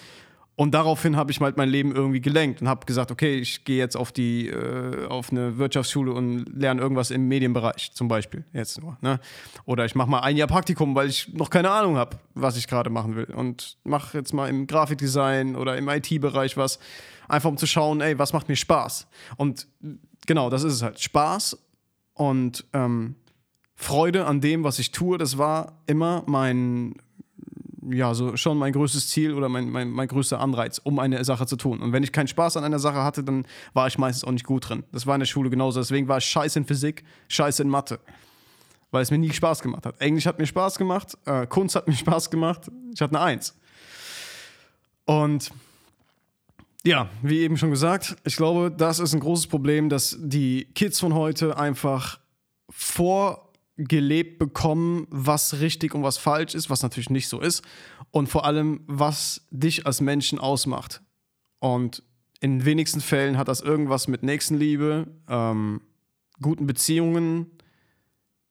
[0.61, 3.79] Und daraufhin habe ich halt mein Leben irgendwie gelenkt und habe gesagt, okay, ich gehe
[3.79, 8.79] jetzt auf die äh, auf eine Wirtschaftsschule und lerne irgendwas im Medienbereich zum Beispiel jetzt
[8.79, 8.99] nur.
[9.01, 9.21] Ne?
[9.65, 12.67] Oder ich mache mal ein Jahr Praktikum, weil ich noch keine Ahnung habe, was ich
[12.69, 16.79] gerade machen will und mache jetzt mal im Grafikdesign oder im IT-Bereich was,
[17.27, 19.07] einfach um zu schauen, ey, was macht mir Spaß?
[19.39, 19.67] Und
[20.27, 21.57] genau, das ist es halt Spaß
[22.13, 23.15] und ähm,
[23.77, 25.17] Freude an dem, was ich tue.
[25.17, 26.97] Das war immer mein
[27.89, 31.47] ja, so schon mein größtes Ziel oder mein, mein, mein größter Anreiz, um eine Sache
[31.47, 31.81] zu tun.
[31.81, 34.47] Und wenn ich keinen Spaß an einer Sache hatte, dann war ich meistens auch nicht
[34.47, 34.85] gut drin.
[34.93, 35.81] Das war in der Schule genauso.
[35.81, 38.01] Deswegen war ich scheiße in Physik, scheiße in Mathe.
[38.91, 40.01] Weil es mir nie Spaß gemacht hat.
[40.01, 42.71] Englisch hat mir Spaß gemacht, äh, Kunst hat mir Spaß gemacht.
[42.95, 43.57] Ich hatte eine Eins.
[45.05, 45.51] Und
[46.85, 50.99] ja, wie eben schon gesagt, ich glaube, das ist ein großes Problem, dass die Kids
[50.99, 52.19] von heute einfach
[52.71, 53.50] vor
[53.89, 57.63] gelebt bekommen, was richtig und was falsch ist, was natürlich nicht so ist.
[58.11, 61.03] Und vor allem, was dich als Menschen ausmacht.
[61.59, 62.03] Und
[62.41, 65.83] in wenigsten Fällen hat das irgendwas mit Nächstenliebe, ähm,
[66.41, 67.47] guten Beziehungen,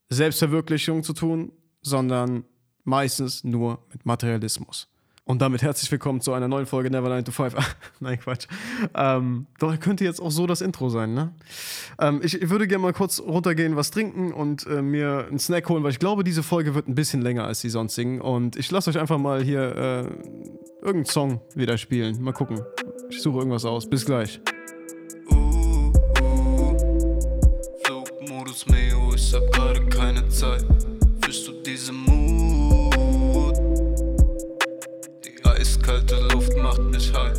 [0.10, 2.46] Selbstverwirklichung zu tun, sondern
[2.84, 4.89] meistens nur mit Materialismus.
[5.30, 7.54] Und damit herzlich willkommen zu einer neuen Folge Never 9 to 5.
[8.00, 8.48] Nein, Quatsch.
[8.96, 11.32] Ähm, doch könnte jetzt auch so das Intro sein, ne?
[12.00, 15.84] Ähm, ich würde gerne mal kurz runtergehen, was trinken und äh, mir einen Snack holen,
[15.84, 18.22] weil ich glaube, diese Folge wird ein bisschen länger als die sonstigen.
[18.22, 20.00] Und ich lasse euch einfach mal hier äh,
[20.82, 22.20] irgendeinen Song wieder spielen.
[22.24, 22.64] Mal gucken.
[23.12, 23.88] Ich suche irgendwas aus.
[23.88, 24.42] Bis gleich.
[25.32, 26.80] Uh, uh,
[27.84, 30.66] Flugmodus Meo, ich hab gerade keine Zeit.
[31.22, 32.29] Fühlst du diese Kalte
[36.80, 37.38] macht mich high.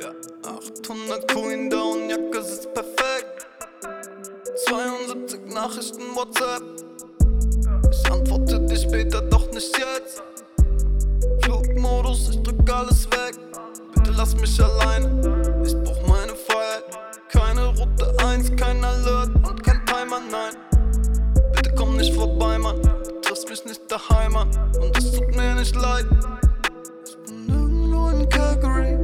[0.00, 0.10] Ja,
[0.44, 3.46] 800 Coin down, Jacke sitzt perfekt.
[4.66, 6.62] 72 Nachrichten WhatsApp.
[7.90, 10.22] Ich antworte dir später, doch nicht jetzt.
[11.42, 13.38] Flugmodus, ich drück alles weg.
[13.94, 16.84] Bitte lass mich alleine, ich brauch meine Freiheit.
[17.28, 20.54] Keine Route 1, kein Alert und kein Timer, nein.
[21.54, 22.80] Bitte komm nicht vorbei, Mann.
[22.82, 24.50] Du triffst mich nicht daheim, Mann.
[24.80, 26.06] Und es tut mir nicht leid.
[28.60, 28.94] Calgary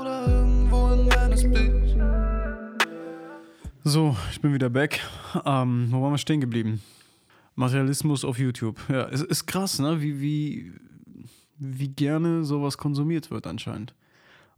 [0.00, 1.96] oder irgendwo in Venice Beach.
[3.84, 5.00] So, ich bin wieder back.
[5.44, 6.82] Ähm, wo waren wir stehen geblieben?
[7.54, 8.78] Materialismus auf YouTube.
[8.88, 10.00] Ja, es ist krass, ne?
[10.00, 10.72] Wie, wie,
[11.58, 13.94] wie gerne sowas konsumiert wird anscheinend.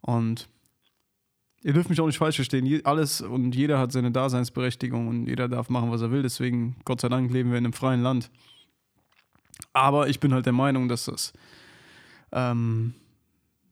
[0.01, 0.49] Und
[1.63, 2.85] ihr dürft mich auch nicht falsch verstehen.
[2.85, 6.23] Alles und jeder hat seine Daseinsberechtigung und jeder darf machen, was er will.
[6.23, 8.31] Deswegen, Gott sei Dank, leben wir in einem freien Land.
[9.73, 11.33] Aber ich bin halt der Meinung, dass das
[12.33, 12.95] ähm,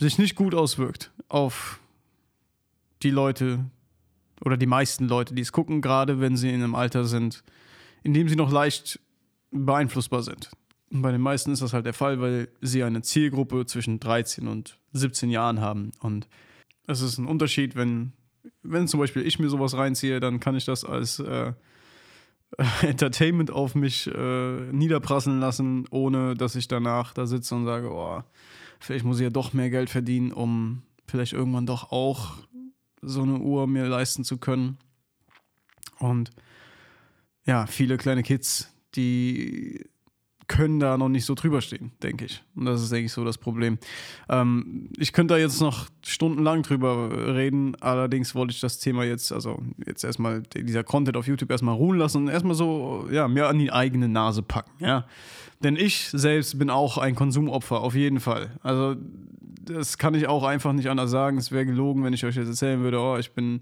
[0.00, 1.80] sich nicht gut auswirkt auf
[3.02, 3.64] die Leute
[4.44, 7.44] oder die meisten Leute, die es gucken, gerade wenn sie in einem Alter sind,
[8.02, 8.98] in dem sie noch leicht
[9.50, 10.50] beeinflussbar sind.
[10.90, 14.48] Und bei den meisten ist das halt der Fall, weil sie eine Zielgruppe zwischen 13
[14.48, 15.92] und 17 Jahren haben.
[16.00, 16.28] Und
[16.86, 18.12] es ist ein Unterschied, wenn,
[18.62, 21.52] wenn zum Beispiel ich mir sowas reinziehe, dann kann ich das als äh,
[22.82, 28.22] Entertainment auf mich äh, niederprasseln lassen, ohne dass ich danach da sitze und sage, oh,
[28.80, 32.38] vielleicht muss ich ja doch mehr Geld verdienen, um vielleicht irgendwann doch auch
[33.02, 34.78] so eine Uhr mir leisten zu können.
[35.98, 36.30] Und
[37.44, 39.86] ja, viele kleine Kids, die
[40.50, 42.42] können da noch nicht so drüber stehen, denke ich.
[42.56, 43.78] Und das ist, denke ich, so das Problem.
[44.28, 49.32] Ähm, ich könnte da jetzt noch stundenlang drüber reden, allerdings wollte ich das Thema jetzt,
[49.32, 53.46] also jetzt erstmal dieser Content auf YouTube erstmal ruhen lassen und erstmal so, ja, mir
[53.46, 55.06] an die eigene Nase packen, ja.
[55.62, 58.50] Denn ich selbst bin auch ein Konsumopfer, auf jeden Fall.
[58.64, 58.96] Also,
[59.64, 61.38] das kann ich auch einfach nicht anders sagen.
[61.38, 63.60] Es wäre gelogen, wenn ich euch jetzt erzählen würde, oh, ich bin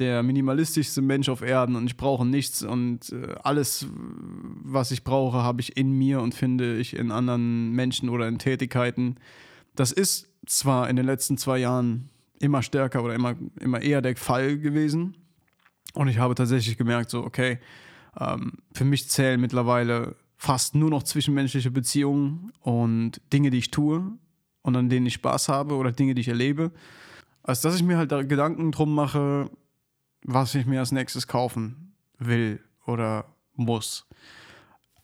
[0.00, 5.38] der minimalistischste Mensch auf Erden und ich brauche nichts und äh, alles, was ich brauche,
[5.38, 9.16] habe ich in mir und finde ich in anderen Menschen oder in Tätigkeiten.
[9.74, 14.16] Das ist zwar in den letzten zwei Jahren immer stärker oder immer, immer eher der
[14.16, 15.16] Fall gewesen
[15.94, 17.58] und ich habe tatsächlich gemerkt, so, okay,
[18.20, 24.12] ähm, für mich zählen mittlerweile fast nur noch zwischenmenschliche Beziehungen und Dinge, die ich tue
[24.62, 26.70] und an denen ich Spaß habe oder Dinge, die ich erlebe,
[27.42, 29.50] als dass ich mir halt da Gedanken drum mache,
[30.28, 34.06] was ich mir als nächstes kaufen will oder muss.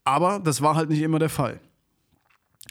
[0.04, 1.60] Aber das war halt nicht immer der Fall.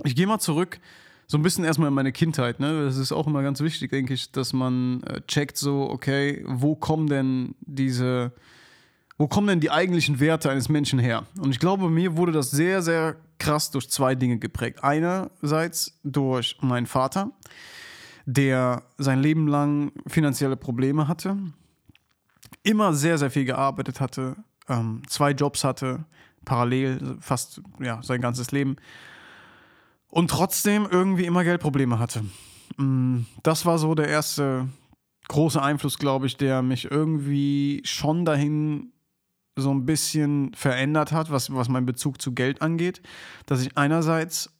[0.03, 0.79] Ich gehe mal zurück,
[1.25, 2.59] so ein bisschen erstmal in meine Kindheit.
[2.59, 2.85] Ne?
[2.85, 6.75] Das ist auch immer ganz wichtig, denke ich, dass man äh, checkt, so, okay, wo
[6.75, 8.33] kommen denn diese,
[9.17, 11.25] wo kommen denn die eigentlichen Werte eines Menschen her?
[11.39, 14.83] Und ich glaube, mir wurde das sehr, sehr krass durch zwei Dinge geprägt.
[14.83, 17.31] Einerseits durch meinen Vater,
[18.27, 21.35] der sein Leben lang finanzielle Probleme hatte
[22.63, 24.35] immer sehr, sehr viel gearbeitet hatte,
[24.69, 26.05] ähm, zwei Jobs hatte,
[26.45, 28.75] parallel fast ja, sein ganzes Leben
[30.09, 32.23] und trotzdem irgendwie immer Geldprobleme hatte.
[32.77, 34.67] Mm, das war so der erste
[35.27, 38.93] große Einfluss, glaube ich, der mich irgendwie schon dahin
[39.55, 43.01] so ein bisschen verändert hat, was, was meinen Bezug zu Geld angeht.
[43.45, 44.51] Dass ich einerseits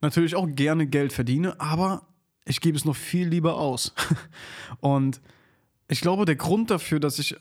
[0.00, 2.02] natürlich auch gerne Geld verdiene, aber
[2.44, 3.92] ich gebe es noch viel lieber aus.
[4.80, 5.20] Und
[5.88, 7.36] ich glaube, der Grund dafür, dass ich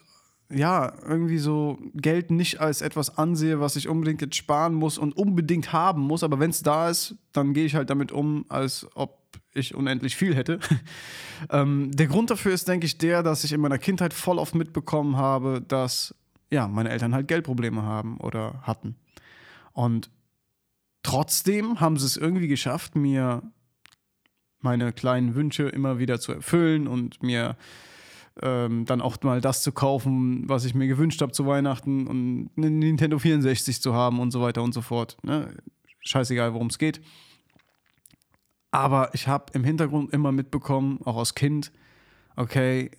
[0.49, 5.17] ja irgendwie so Geld nicht als etwas ansehe, was ich unbedingt jetzt sparen muss und
[5.17, 8.88] unbedingt haben muss, aber wenn es da ist, dann gehe ich halt damit um, als
[8.95, 10.60] ob ich unendlich viel hätte.
[11.49, 14.53] ähm, der Grund dafür ist, denke ich, der, dass ich in meiner Kindheit voll oft
[14.53, 16.13] mitbekommen habe, dass
[16.51, 18.95] ja, meine Eltern halt Geldprobleme haben oder hatten.
[19.73, 20.12] Und
[21.03, 23.41] trotzdem haben sie es irgendwie geschafft, mir
[24.60, 27.55] meine kleinen Wünsche immer wieder zu erfüllen und mir
[28.41, 32.50] ähm, dann auch mal das zu kaufen, was ich mir gewünscht habe zu Weihnachten und
[32.58, 35.17] einen Nintendo 64 zu haben und so weiter und so fort.
[35.24, 35.56] Ne?
[36.00, 37.02] Scheißegal, worum es geht.
[38.71, 41.71] Aber ich habe im Hintergrund immer mitbekommen, auch als Kind,
[42.36, 42.91] okay,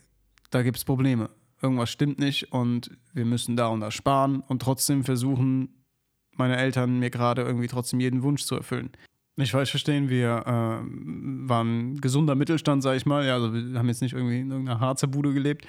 [0.51, 1.29] da gibt es Probleme.
[1.61, 5.85] Irgendwas stimmt nicht und wir müssen da und da sparen und trotzdem versuchen
[6.33, 8.90] meine Eltern mir gerade irgendwie trotzdem jeden Wunsch zu erfüllen.
[9.37, 13.27] Nicht falsch verstehen, wir äh, waren gesunder Mittelstand, sag ich mal.
[13.27, 15.66] Ja, also wir haben jetzt nicht irgendwie in irgendeiner Harzer Bude gelebt.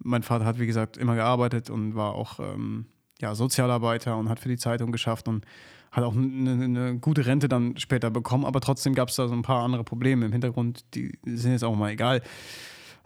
[0.00, 2.86] Mein Vater hat, wie gesagt, immer gearbeitet und war auch ähm,
[3.20, 5.44] ja, Sozialarbeiter und hat für die Zeitung geschafft und
[5.92, 8.44] hat auch eine, eine gute Rente dann später bekommen.
[8.44, 11.62] Aber trotzdem gab es da so ein paar andere Probleme im Hintergrund, die sind jetzt
[11.62, 12.20] auch mal egal,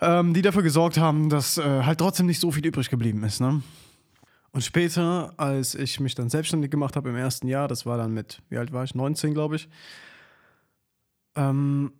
[0.00, 3.40] ähm, die dafür gesorgt haben, dass äh, halt trotzdem nicht so viel übrig geblieben ist.
[3.40, 3.62] Ne?
[4.52, 8.14] Und später, als ich mich dann selbstständig gemacht habe im ersten Jahr, das war dann
[8.14, 8.94] mit, wie alt war ich?
[8.94, 9.68] 19, glaube ich.
[11.36, 11.92] Ähm,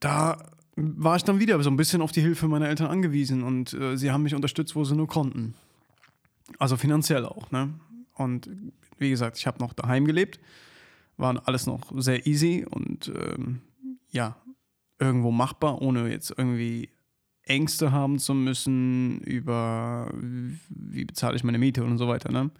[0.00, 3.72] da war ich dann wieder so ein bisschen auf die Hilfe meiner Eltern angewiesen und
[3.72, 5.54] äh, sie haben mich unterstützt, wo sie nur konnten.
[6.58, 7.74] Also finanziell auch, ne?
[8.14, 8.48] Und
[8.98, 10.38] wie gesagt, ich habe noch daheim gelebt,
[11.16, 13.62] war alles noch sehr easy und ähm,
[14.10, 14.36] ja,
[14.98, 16.90] irgendwo machbar, ohne jetzt irgendwie
[17.46, 20.10] Ängste haben zu müssen über,
[20.68, 22.32] wie bezahle ich meine Miete und so weiter.
[22.32, 22.50] Ne?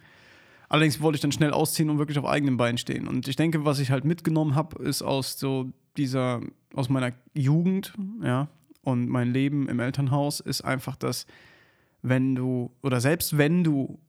[0.69, 3.07] Allerdings wollte ich dann schnell ausziehen und wirklich auf eigenen Beinen stehen.
[3.07, 6.41] Und ich denke, was ich halt mitgenommen habe, ist aus so dieser,
[6.73, 8.47] aus meiner Jugend, ja,
[8.81, 11.25] und mein Leben im Elternhaus ist einfach, dass
[12.03, 13.99] wenn du, oder selbst wenn du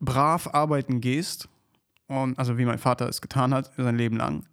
[0.00, 1.48] brav arbeiten gehst,
[2.08, 4.44] und also wie mein Vater es getan hat, sein Leben lang,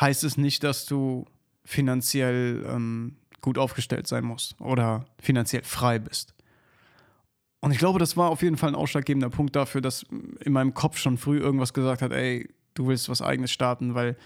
[0.00, 1.26] heißt es nicht, dass du
[1.64, 3.16] finanziell ähm,
[3.48, 6.34] gut aufgestellt sein musst oder finanziell frei bist.
[7.60, 10.04] Und ich glaube, das war auf jeden Fall ein ausschlaggebender Punkt dafür, dass
[10.44, 14.16] in meinem Kopf schon früh irgendwas gesagt hat, ey, du willst was eigenes starten, weil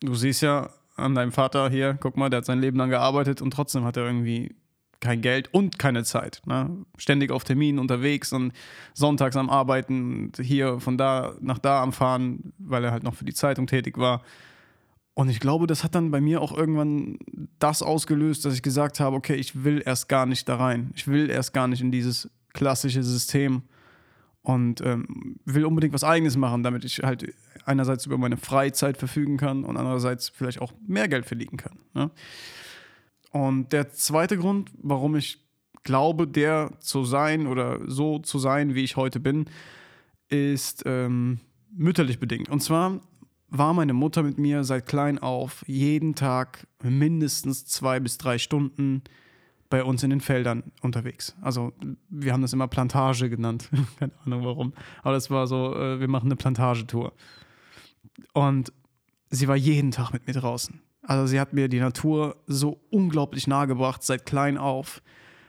[0.00, 3.40] du siehst ja an deinem Vater hier, guck mal, der hat sein Leben lang gearbeitet
[3.40, 4.56] und trotzdem hat er irgendwie
[4.98, 6.42] kein Geld und keine Zeit.
[6.44, 6.84] Ne?
[6.98, 8.52] Ständig auf Terminen unterwegs und
[8.94, 13.24] sonntags am Arbeiten, hier von da nach da am Fahren, weil er halt noch für
[13.24, 14.22] die Zeitung tätig war.
[15.14, 17.18] Und ich glaube, das hat dann bei mir auch irgendwann
[17.58, 20.92] das ausgelöst, dass ich gesagt habe, okay, ich will erst gar nicht da rein.
[20.94, 23.62] Ich will erst gar nicht in dieses klassische System
[24.42, 29.36] und ähm, will unbedingt was eigenes machen, damit ich halt einerseits über meine Freizeit verfügen
[29.36, 31.78] kann und andererseits vielleicht auch mehr Geld verdienen kann.
[31.92, 32.10] Ne?
[33.32, 35.44] Und der zweite Grund, warum ich
[35.82, 39.46] glaube, der zu sein oder so zu sein, wie ich heute bin,
[40.28, 41.40] ist ähm,
[41.72, 42.48] mütterlich bedingt.
[42.48, 43.00] Und zwar
[43.50, 49.02] war meine Mutter mit mir seit klein auf jeden Tag mindestens zwei bis drei Stunden
[49.68, 51.36] bei uns in den Feldern unterwegs.
[51.40, 51.72] Also
[52.08, 53.70] wir haben das immer Plantage genannt.
[53.98, 54.72] Keine Ahnung warum.
[55.02, 57.12] Aber das war so, äh, wir machen eine Plantagetour.
[58.32, 58.72] Und
[59.30, 60.80] sie war jeden Tag mit mir draußen.
[61.02, 65.02] Also sie hat mir die Natur so unglaublich nahe gebracht, seit klein auf,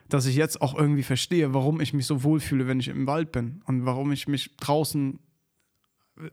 [0.07, 3.31] dass ich jetzt auch irgendwie verstehe, warum ich mich so wohlfühle, wenn ich im Wald
[3.31, 5.19] bin und warum ich mich draußen,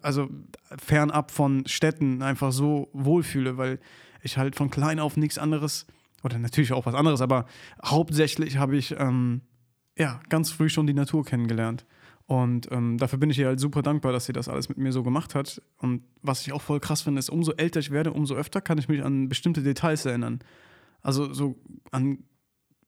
[0.02, 0.28] also
[0.78, 3.78] fernab von Städten, einfach so wohlfühle, weil
[4.22, 5.86] ich halt von klein auf nichts anderes,
[6.22, 7.46] oder natürlich auch was anderes, aber
[7.84, 9.42] hauptsächlich habe ich ähm,
[9.96, 11.86] ja ganz früh schon die Natur kennengelernt.
[12.26, 14.92] Und ähm, dafür bin ich ihr halt super dankbar, dass sie das alles mit mir
[14.92, 15.62] so gemacht hat.
[15.78, 18.76] Und was ich auch voll krass finde, ist, umso älter ich werde, umso öfter kann
[18.76, 20.40] ich mich an bestimmte Details erinnern.
[21.00, 21.58] Also so
[21.90, 22.24] an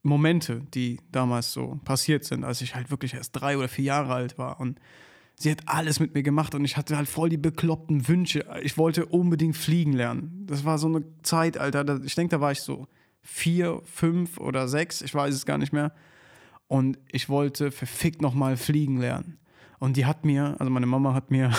[0.03, 4.13] Momente, die damals so passiert sind, als ich halt wirklich erst drei oder vier Jahre
[4.13, 4.59] alt war.
[4.59, 4.79] Und
[5.41, 8.45] sie hat alles mit mir gemacht und ich hatte halt voll die bekloppten Wünsche.
[8.61, 10.45] Ich wollte unbedingt fliegen lernen.
[10.45, 11.99] Das war so eine Zeit, Alter.
[12.03, 12.87] Ich denke, da war ich so
[13.21, 15.93] vier, fünf oder sechs, ich weiß es gar nicht mehr
[16.67, 19.39] und ich wollte verfickt nochmal fliegen lernen.
[19.79, 21.51] Und die hat mir, also meine Mama hat mir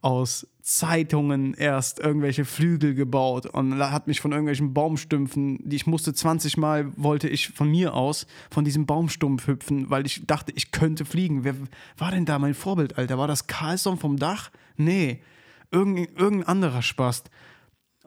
[0.00, 6.14] aus Zeitungen erst irgendwelche Flügel gebaut und hat mich von irgendwelchen Baumstümpfen, die ich musste
[6.14, 10.70] 20 Mal, wollte ich von mir aus von diesem Baumstumpf hüpfen, weil ich dachte, ich
[10.70, 11.44] könnte fliegen.
[11.44, 11.54] Wer
[11.98, 13.18] war denn da mein Vorbild, Alter?
[13.18, 14.50] War das Carlson vom Dach?
[14.76, 15.22] Nee,
[15.70, 17.24] irgendein, irgendein anderer Spaß.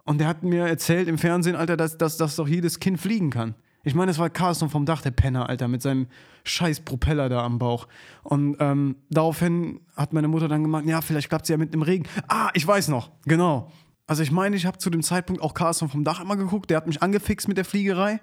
[0.06, 3.30] Und der hat mir erzählt im Fernsehen, Alter, dass, dass, dass doch jedes Kind fliegen
[3.30, 3.56] kann.
[3.84, 6.08] Ich meine, es war Carlson vom Dach, der Penner, Alter, mit seinem
[6.46, 7.88] scheiß Propeller da am Bauch.
[8.24, 11.82] Und ähm, daraufhin hat meine Mutter dann gemeint, ja, vielleicht klappt sie ja mit dem
[11.82, 12.06] Regen.
[12.30, 13.72] Ah, ich weiß noch, genau.
[14.08, 16.78] Also ich meine, ich habe zu dem Zeitpunkt auch Carlson vom Dach immer geguckt, der
[16.78, 18.20] hat mich angefixt mit der Fliegerei.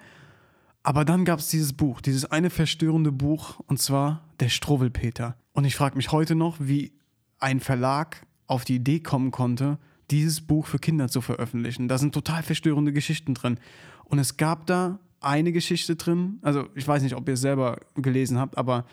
[0.83, 5.37] Aber dann gab es dieses Buch, dieses eine verstörende Buch, und zwar Der Struwwelpeter.
[5.53, 6.93] Und ich frage mich heute noch, wie
[7.39, 9.79] ein Verlag auf die Idee kommen konnte,
[10.11, 11.87] dieses Buch für Kinder zu veröffentlichen.
[11.87, 13.59] Da sind total verstörende Geschichten drin.
[14.05, 16.39] Und es gab da eine Geschichte drin.
[16.43, 18.85] Also ich weiß nicht, ob ihr es selber gelesen habt, aber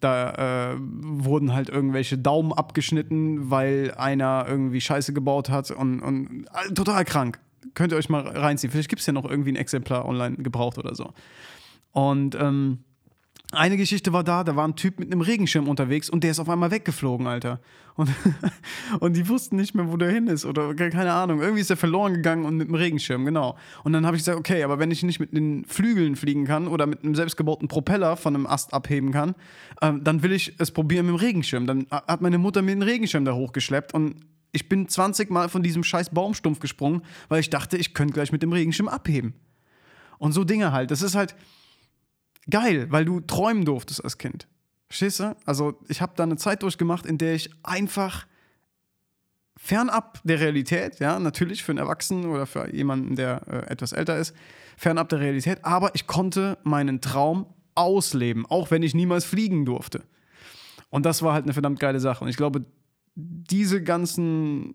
[0.00, 6.46] da äh, wurden halt irgendwelche Daumen abgeschnitten, weil einer irgendwie Scheiße gebaut hat und, und
[6.46, 7.38] äh, total krank.
[7.74, 8.70] Könnt ihr euch mal reinziehen.
[8.70, 11.12] Vielleicht gibt es ja noch irgendwie ein Exemplar online gebraucht oder so.
[11.92, 12.78] Und ähm,
[13.52, 16.40] eine Geschichte war da, da war ein Typ mit einem Regenschirm unterwegs und der ist
[16.40, 17.60] auf einmal weggeflogen, Alter.
[17.94, 18.10] Und,
[19.00, 21.40] und die wussten nicht mehr, wo der hin ist oder keine Ahnung.
[21.40, 23.56] Irgendwie ist er verloren gegangen und mit dem Regenschirm, genau.
[23.84, 26.66] Und dann habe ich gesagt, okay, aber wenn ich nicht mit den Flügeln fliegen kann
[26.66, 29.34] oder mit einem selbstgebauten Propeller von einem Ast abheben kann,
[29.80, 31.66] äh, dann will ich es probieren mit dem Regenschirm.
[31.66, 34.16] Dann hat meine Mutter mir den Regenschirm da hochgeschleppt und
[34.52, 38.32] ich bin 20 Mal von diesem scheiß Baumstumpf gesprungen, weil ich dachte, ich könnte gleich
[38.32, 39.34] mit dem Regenschirm abheben.
[40.18, 40.90] Und so Dinge halt.
[40.90, 41.34] Das ist halt
[42.50, 44.48] geil, weil du träumen durftest als Kind.
[44.88, 45.36] Verstehst du?
[45.46, 48.26] Also, ich habe da eine Zeit durchgemacht, in der ich einfach
[49.56, 54.18] fernab der Realität, ja, natürlich für einen Erwachsenen oder für jemanden, der äh, etwas älter
[54.18, 54.34] ist,
[54.76, 60.02] fernab der Realität, aber ich konnte meinen Traum ausleben, auch wenn ich niemals fliegen durfte.
[60.90, 62.24] Und das war halt eine verdammt geile Sache.
[62.24, 62.64] Und ich glaube,
[63.14, 64.74] diese ganzen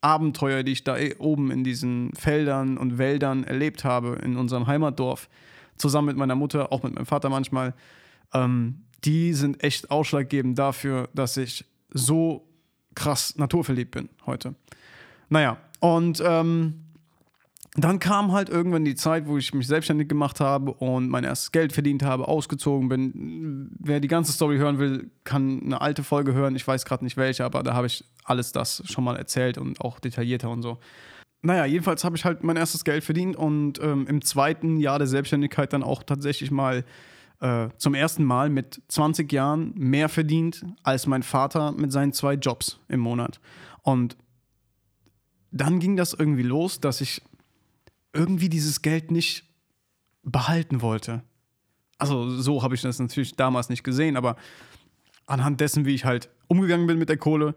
[0.00, 4.66] Abenteuer, die ich da eh oben in diesen Feldern und Wäldern erlebt habe, in unserem
[4.66, 5.28] Heimatdorf,
[5.76, 7.74] zusammen mit meiner Mutter, auch mit meinem Vater manchmal,
[8.32, 12.46] ähm, die sind echt ausschlaggebend dafür, dass ich so
[12.94, 14.54] krass naturverliebt bin heute.
[15.28, 16.84] Naja, und ähm,
[17.76, 21.50] dann kam halt irgendwann die Zeit, wo ich mich selbstständig gemacht habe und mein erstes
[21.50, 23.70] Geld verdient habe, ausgezogen bin.
[23.80, 26.54] Wer die ganze Story hören will, kann eine alte Folge hören.
[26.54, 29.80] Ich weiß gerade nicht welche, aber da habe ich alles das schon mal erzählt und
[29.80, 30.78] auch detaillierter und so.
[31.44, 35.06] Naja, jedenfalls habe ich halt mein erstes Geld verdient und ähm, im zweiten Jahr der
[35.06, 36.86] Selbstständigkeit dann auch tatsächlich mal
[37.40, 42.32] äh, zum ersten Mal mit 20 Jahren mehr verdient als mein Vater mit seinen zwei
[42.32, 43.40] Jobs im Monat.
[43.82, 44.16] Und
[45.50, 47.20] dann ging das irgendwie los, dass ich
[48.14, 49.44] irgendwie dieses Geld nicht
[50.22, 51.24] behalten wollte.
[51.98, 54.36] Also so habe ich das natürlich damals nicht gesehen, aber
[55.26, 57.54] anhand dessen, wie ich halt umgegangen bin mit der Kohle,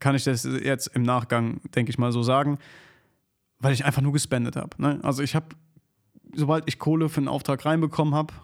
[0.00, 2.58] kann ich das jetzt im Nachgang, denke ich mal, so sagen
[3.60, 4.70] weil ich einfach nur gespendet habe.
[4.80, 5.00] Ne?
[5.02, 5.46] Also ich habe,
[6.34, 8.34] sobald ich Kohle für einen Auftrag reinbekommen habe,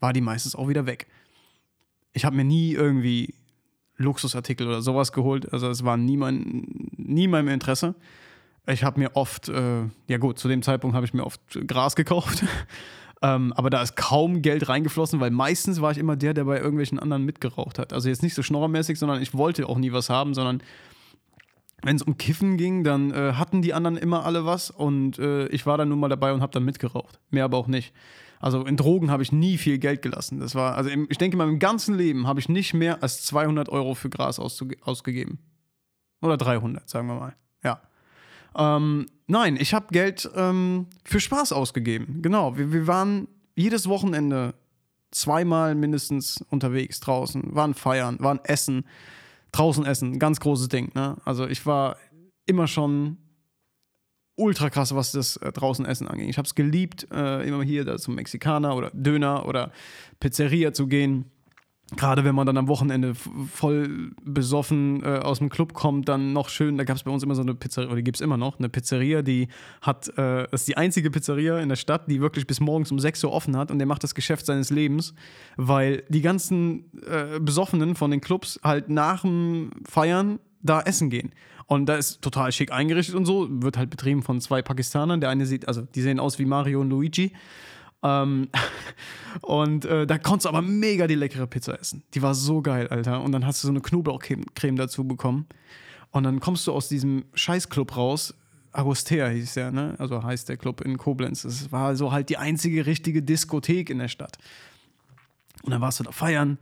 [0.00, 1.06] war die meistens auch wieder weg.
[2.12, 3.34] Ich habe mir nie irgendwie
[3.96, 5.52] Luxusartikel oder sowas geholt.
[5.52, 6.64] Also es war nie, mein,
[6.96, 7.94] nie meinem Interesse.
[8.66, 11.96] Ich habe mir oft, äh, ja gut, zu dem Zeitpunkt habe ich mir oft Gras
[11.96, 12.44] gekauft.
[13.22, 16.58] ähm, aber da ist kaum Geld reingeflossen, weil meistens war ich immer der, der bei
[16.58, 17.92] irgendwelchen anderen mitgeraucht hat.
[17.92, 20.62] Also jetzt nicht so schnorrermäßig, sondern ich wollte auch nie was haben, sondern
[21.82, 25.46] wenn es um Kiffen ging, dann äh, hatten die anderen immer alle was und äh,
[25.48, 27.20] ich war dann nur mal dabei und habe dann mitgeraucht.
[27.30, 27.92] Mehr aber auch nicht.
[28.40, 30.40] Also in Drogen habe ich nie viel Geld gelassen.
[30.40, 33.22] Das war, also im, ich denke, in meinem ganzen Leben habe ich nicht mehr als
[33.24, 35.38] 200 Euro für Gras ausge ausgegeben.
[36.22, 37.36] Oder 300, sagen wir mal.
[37.62, 37.80] Ja.
[38.56, 42.22] Ähm, nein, ich habe Geld ähm, für Spaß ausgegeben.
[42.22, 44.54] Genau, wir, wir waren jedes Wochenende
[45.10, 48.84] zweimal mindestens unterwegs draußen, waren feiern, waren essen,
[49.52, 50.90] draußen essen, ganz großes Ding.
[50.94, 51.16] Ne?
[51.24, 51.96] Also ich war
[52.46, 53.18] immer schon
[54.36, 56.28] ultra krass, was das äh, draußen Essen angeht.
[56.28, 59.70] Ich habe es geliebt, äh, immer hier da zum Mexikaner oder Döner oder
[60.18, 61.30] Pizzeria zu gehen.
[61.96, 66.48] Gerade wenn man dann am Wochenende voll besoffen äh, aus dem Club kommt, dann noch
[66.48, 68.58] schön, da gab es bei uns immer so eine Pizzeria, oder gibt es immer noch,
[68.58, 69.48] eine Pizzeria, die
[69.82, 73.00] hat, äh, das ist die einzige Pizzeria in der Stadt, die wirklich bis morgens um
[73.00, 75.14] 6 Uhr offen hat und der macht das Geschäft seines Lebens,
[75.56, 81.32] weil die ganzen äh, Besoffenen von den Clubs halt nach dem Feiern da essen gehen.
[81.66, 83.46] Und da ist total schick eingerichtet und so.
[83.48, 85.20] Wird halt betrieben von zwei Pakistanern.
[85.20, 87.32] Der eine sieht, also die sehen aus wie Mario und Luigi.
[88.02, 88.48] Ähm,
[89.42, 92.02] und äh, da konntest du aber mega die leckere Pizza essen.
[92.14, 93.22] Die war so geil, Alter.
[93.22, 95.46] Und dann hast du so eine Knoblauchcreme dazu bekommen.
[96.10, 98.34] Und dann kommst du aus diesem Scheißclub raus.
[98.72, 99.94] Agostea hieß der, ne?
[99.98, 101.42] Also heißt der Club in Koblenz.
[101.42, 104.38] Das war so halt die einzige richtige Diskothek in der Stadt.
[105.62, 106.58] Und dann warst du da feiern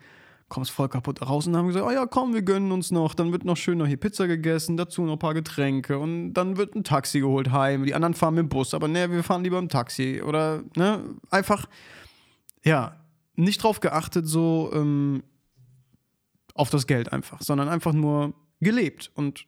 [0.48, 3.14] kommst voll kaputt raus und haben gesagt, oh ja, komm, wir gönnen uns noch.
[3.14, 6.56] Dann wird noch schön noch hier Pizza gegessen, dazu noch ein paar Getränke und dann
[6.56, 7.84] wird ein Taxi geholt heim.
[7.84, 11.04] Die anderen fahren mit dem Bus, aber ne, wir fahren lieber im Taxi oder ne,
[11.30, 11.66] einfach,
[12.64, 12.96] ja,
[13.36, 15.22] nicht drauf geachtet so ähm,
[16.54, 19.46] auf das Geld einfach, sondern einfach nur gelebt und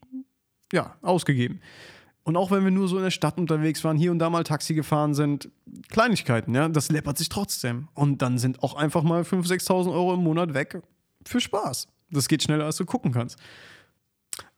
[0.72, 1.61] ja, ausgegeben.
[2.31, 4.45] Und auch wenn wir nur so in der Stadt unterwegs waren, hier und da mal
[4.45, 5.51] Taxi gefahren sind,
[5.89, 7.89] Kleinigkeiten, ja, das läppert sich trotzdem.
[7.93, 10.81] Und dann sind auch einfach mal 5.000, 6.000 Euro im Monat weg
[11.26, 11.89] für Spaß.
[12.12, 13.37] Das geht schneller, als du gucken kannst.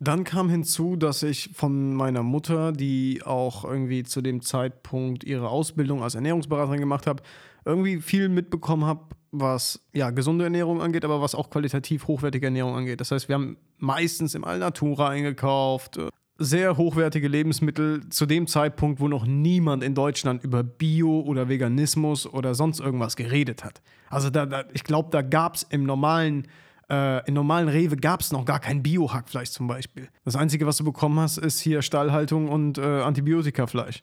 [0.00, 5.48] Dann kam hinzu, dass ich von meiner Mutter, die auch irgendwie zu dem Zeitpunkt ihre
[5.48, 7.22] Ausbildung als Ernährungsberaterin gemacht hat,
[7.64, 12.76] irgendwie viel mitbekommen habe, was ja gesunde Ernährung angeht, aber was auch qualitativ hochwertige Ernährung
[12.76, 13.00] angeht.
[13.00, 15.98] Das heißt, wir haben meistens im Alnatura eingekauft,
[16.44, 22.26] sehr hochwertige Lebensmittel zu dem Zeitpunkt, wo noch niemand in Deutschland über Bio oder Veganismus
[22.26, 23.82] oder sonst irgendwas geredet hat.
[24.10, 26.48] Also da, da ich glaube, da gab es im normalen,
[26.90, 30.08] äh, im normalen Rewe gab es noch gar kein Bio-Hackfleisch zum Beispiel.
[30.24, 34.02] Das Einzige, was du bekommen hast, ist hier Stallhaltung und äh, Antibiotikafleisch.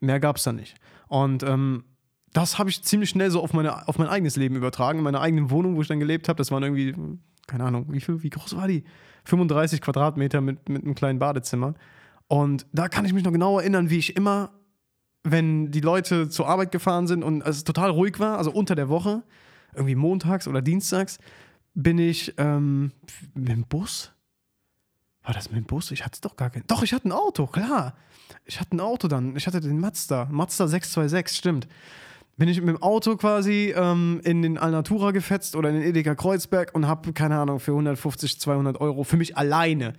[0.00, 0.76] Mehr gab es da nicht.
[1.08, 1.84] Und ähm,
[2.32, 4.98] das habe ich ziemlich schnell so auf, meine, auf mein eigenes Leben übertragen.
[4.98, 6.94] In meiner eigenen Wohnung, wo ich dann gelebt habe, das waren irgendwie,
[7.46, 8.84] keine Ahnung, wie, viel, wie groß war die?
[9.24, 11.74] 35 Quadratmeter mit, mit einem kleinen Badezimmer.
[12.28, 14.52] Und da kann ich mich noch genau erinnern, wie ich immer,
[15.22, 18.88] wenn die Leute zur Arbeit gefahren sind und es total ruhig war, also unter der
[18.88, 19.22] Woche,
[19.74, 21.18] irgendwie montags oder dienstags,
[21.74, 22.92] bin ich ähm,
[23.34, 24.12] mit dem Bus.
[25.22, 25.90] War das mit dem Bus?
[25.90, 26.64] Ich hatte doch gar kein.
[26.66, 27.94] Doch, ich hatte ein Auto, klar.
[28.44, 29.34] Ich hatte ein Auto dann.
[29.36, 30.28] Ich hatte den Mazda.
[30.30, 31.68] Mazda 626, stimmt
[32.36, 36.14] bin ich mit dem Auto quasi ähm, in den Alnatura gefetzt oder in den Edeka
[36.14, 39.92] Kreuzberg und habe, keine Ahnung, für 150, 200 Euro für mich alleine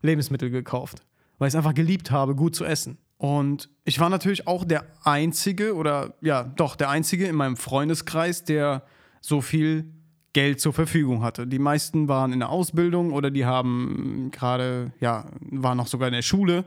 [0.00, 1.02] Lebensmittel gekauft,
[1.38, 2.98] weil ich es einfach geliebt habe, gut zu essen.
[3.18, 8.44] Und ich war natürlich auch der Einzige oder ja, doch der Einzige in meinem Freundeskreis,
[8.44, 8.82] der
[9.20, 9.92] so viel
[10.32, 11.46] Geld zur Verfügung hatte.
[11.46, 16.14] Die meisten waren in der Ausbildung oder die haben gerade, ja, waren noch sogar in
[16.14, 16.64] der Schule.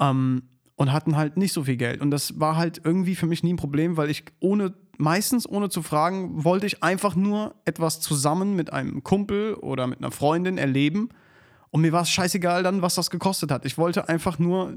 [0.00, 0.42] Ähm,
[0.76, 2.00] und hatten halt nicht so viel Geld.
[2.00, 5.68] Und das war halt irgendwie für mich nie ein Problem, weil ich ohne, meistens ohne
[5.68, 10.58] zu fragen, wollte ich einfach nur etwas zusammen mit einem Kumpel oder mit einer Freundin
[10.58, 11.10] erleben.
[11.70, 13.64] Und mir war es scheißegal dann, was das gekostet hat.
[13.64, 14.74] Ich wollte einfach nur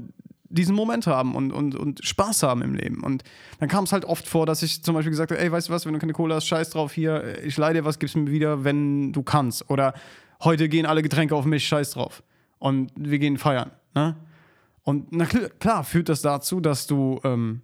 [0.50, 3.02] diesen Moment haben und, und, und Spaß haben im Leben.
[3.02, 3.22] Und
[3.60, 5.72] dann kam es halt oft vor, dass ich zum Beispiel gesagt habe, ey, weißt du
[5.72, 8.30] was, wenn du keine Kohle hast, scheiß drauf hier, ich leide dir was, gib's mir
[8.30, 9.68] wieder, wenn du kannst.
[9.68, 9.94] Oder
[10.42, 12.22] heute gehen alle Getränke auf mich, scheiß drauf.
[12.58, 13.70] Und wir gehen feiern.
[13.94, 14.16] Ne?
[14.88, 17.60] Und na klar, führt das dazu, dass du ähm,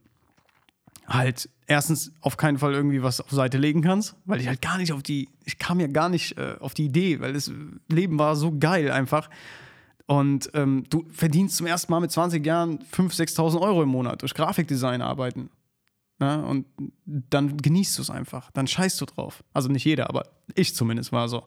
[1.06, 4.76] halt erstens auf keinen Fall irgendwie was auf Seite legen kannst, weil ich halt gar
[4.76, 7.50] nicht auf die, ich kam ja gar nicht äh, auf die Idee, weil das
[7.88, 9.30] Leben war so geil einfach.
[10.04, 14.20] Und ähm, du verdienst zum ersten Mal mit 20 Jahren 5.000, 6.000 Euro im Monat
[14.20, 15.48] durch Grafikdesign arbeiten.
[16.20, 16.44] Ja, ne?
[16.44, 16.66] und
[17.06, 18.50] dann genießt du es einfach.
[18.50, 19.42] Dann scheißt du drauf.
[19.54, 21.44] Also nicht jeder, aber ich zumindest war so.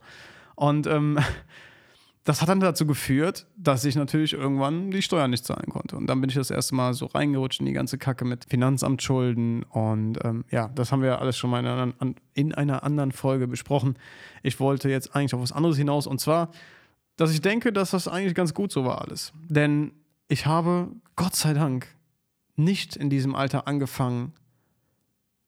[0.55, 1.19] Und ähm,
[2.27, 5.95] das hat dann dazu geführt, dass ich natürlich irgendwann die Steuern nicht zahlen konnte.
[5.95, 9.63] Und dann bin ich das erste Mal so reingerutscht in die ganze Kacke mit Finanzamtschulden.
[9.63, 11.93] Und ähm, ja, das haben wir alles schon mal in einer,
[12.33, 13.95] in einer anderen Folge besprochen.
[14.43, 16.05] Ich wollte jetzt eigentlich auf was anderes hinaus.
[16.05, 16.51] Und zwar,
[17.15, 19.31] dass ich denke, dass das eigentlich ganz gut so war alles.
[19.47, 19.93] Denn
[20.27, 21.87] ich habe, Gott sei Dank,
[22.57, 24.33] nicht in diesem Alter angefangen,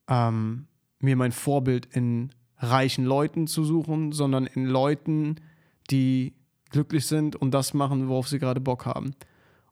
[0.08, 0.68] ähm,
[1.00, 5.42] mir mein Vorbild in reichen Leuten zu suchen, sondern in Leuten,
[5.92, 6.39] die
[6.70, 9.16] glücklich sind und das machen, worauf sie gerade Bock haben.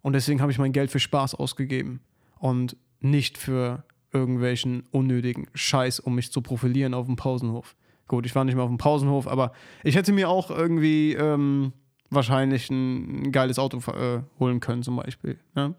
[0.01, 2.01] Und deswegen habe ich mein Geld für Spaß ausgegeben
[2.39, 3.83] und nicht für
[4.13, 7.75] irgendwelchen unnötigen Scheiß, um mich zu profilieren auf dem Pausenhof.
[8.07, 9.51] Gut, ich war nicht mehr auf dem Pausenhof, aber
[9.83, 11.73] ich hätte mir auch irgendwie ähm,
[12.09, 15.37] wahrscheinlich ein, geiles Auto äh, holen können, zum Beispiel.
[15.55, 15.75] Ne?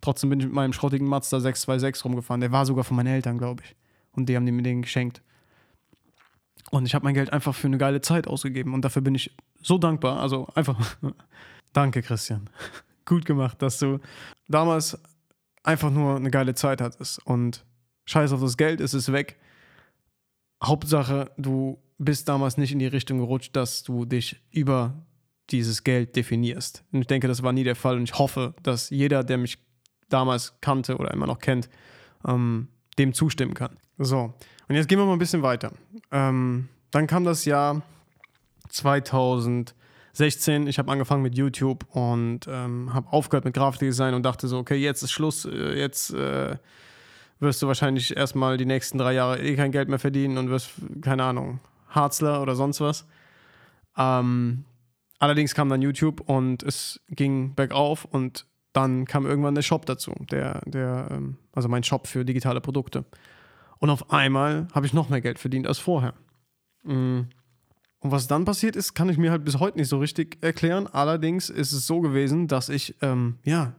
[0.00, 2.40] Trotzdem bin ich mit meinem schrottigen Mazda 626 rumgefahren.
[2.40, 3.74] Der war sogar von meinen Eltern, glaube ich.
[4.12, 5.22] Und die haben mir den geschenkt.
[6.70, 8.74] Und ich habe mein Geld einfach für eine geile Zeit ausgegeben.
[8.74, 9.34] Und dafür bin ich
[9.64, 10.20] so dankbar.
[10.20, 10.96] Also einfach,
[11.72, 12.48] danke, Christian.
[13.04, 13.98] Gut gemacht, dass du
[14.48, 14.98] damals
[15.62, 17.24] einfach nur eine geile Zeit hattest.
[17.26, 17.64] Und
[18.06, 19.36] scheiß auf das Geld, es ist weg.
[20.62, 24.94] Hauptsache, du bist damals nicht in die Richtung gerutscht, dass du dich über
[25.50, 26.84] dieses Geld definierst.
[26.92, 27.96] Und ich denke, das war nie der Fall.
[27.96, 29.58] Und ich hoffe, dass jeder, der mich
[30.08, 31.68] damals kannte oder immer noch kennt,
[32.26, 33.76] ähm, dem zustimmen kann.
[33.98, 34.34] So,
[34.68, 35.72] und jetzt gehen wir mal ein bisschen weiter.
[36.10, 37.82] Ähm, dann kam das Jahr
[38.74, 40.66] 2016.
[40.66, 44.76] Ich habe angefangen mit YouTube und ähm, habe aufgehört mit Grafikdesign und dachte so, okay,
[44.76, 45.44] jetzt ist Schluss.
[45.44, 46.56] Äh, jetzt äh,
[47.40, 50.72] wirst du wahrscheinlich erstmal die nächsten drei Jahre eh kein Geld mehr verdienen und wirst,
[51.02, 53.06] keine Ahnung, Harzler oder sonst was.
[53.96, 54.64] Ähm,
[55.18, 60.12] allerdings kam dann YouTube und es ging bergauf und dann kam irgendwann der Shop dazu,
[60.30, 63.04] der, der, ähm, also mein Shop für digitale Produkte.
[63.78, 66.14] Und auf einmal habe ich noch mehr Geld verdient als vorher.
[68.04, 70.86] Und was dann passiert ist, kann ich mir halt bis heute nicht so richtig erklären.
[70.86, 73.72] Allerdings ist es so gewesen, dass ich, ähm, ja,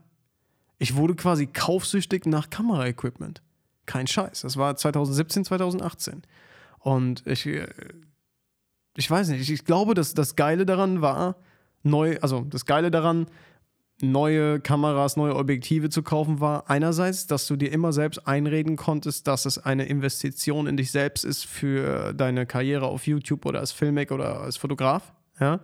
[0.78, 3.40] ich wurde quasi kaufsüchtig nach Kameraequipment.
[3.86, 4.40] Kein Scheiß.
[4.40, 6.22] Das war 2017, 2018.
[6.80, 7.68] Und ich, äh,
[8.96, 11.36] ich weiß nicht, ich glaube, dass das Geile daran war,
[11.84, 13.28] neu, also das Geile daran,
[14.02, 19.26] neue Kameras, neue Objektive zu kaufen, war einerseits, dass du dir immer selbst einreden konntest,
[19.26, 23.72] dass es eine Investition in dich selbst ist für deine Karriere auf YouTube oder als
[23.72, 25.12] Filmmaker oder als Fotograf.
[25.40, 25.60] Ja.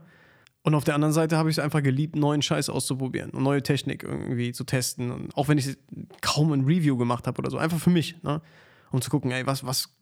[0.63, 3.63] Und auf der anderen Seite habe ich es einfach geliebt, neuen Scheiß auszuprobieren und neue
[3.63, 5.11] Technik irgendwie zu testen.
[5.11, 5.77] Und auch wenn ich
[6.21, 8.41] kaum ein Review gemacht habe oder so, einfach für mich, ne?
[8.93, 9.95] um zu gucken, ey, was, was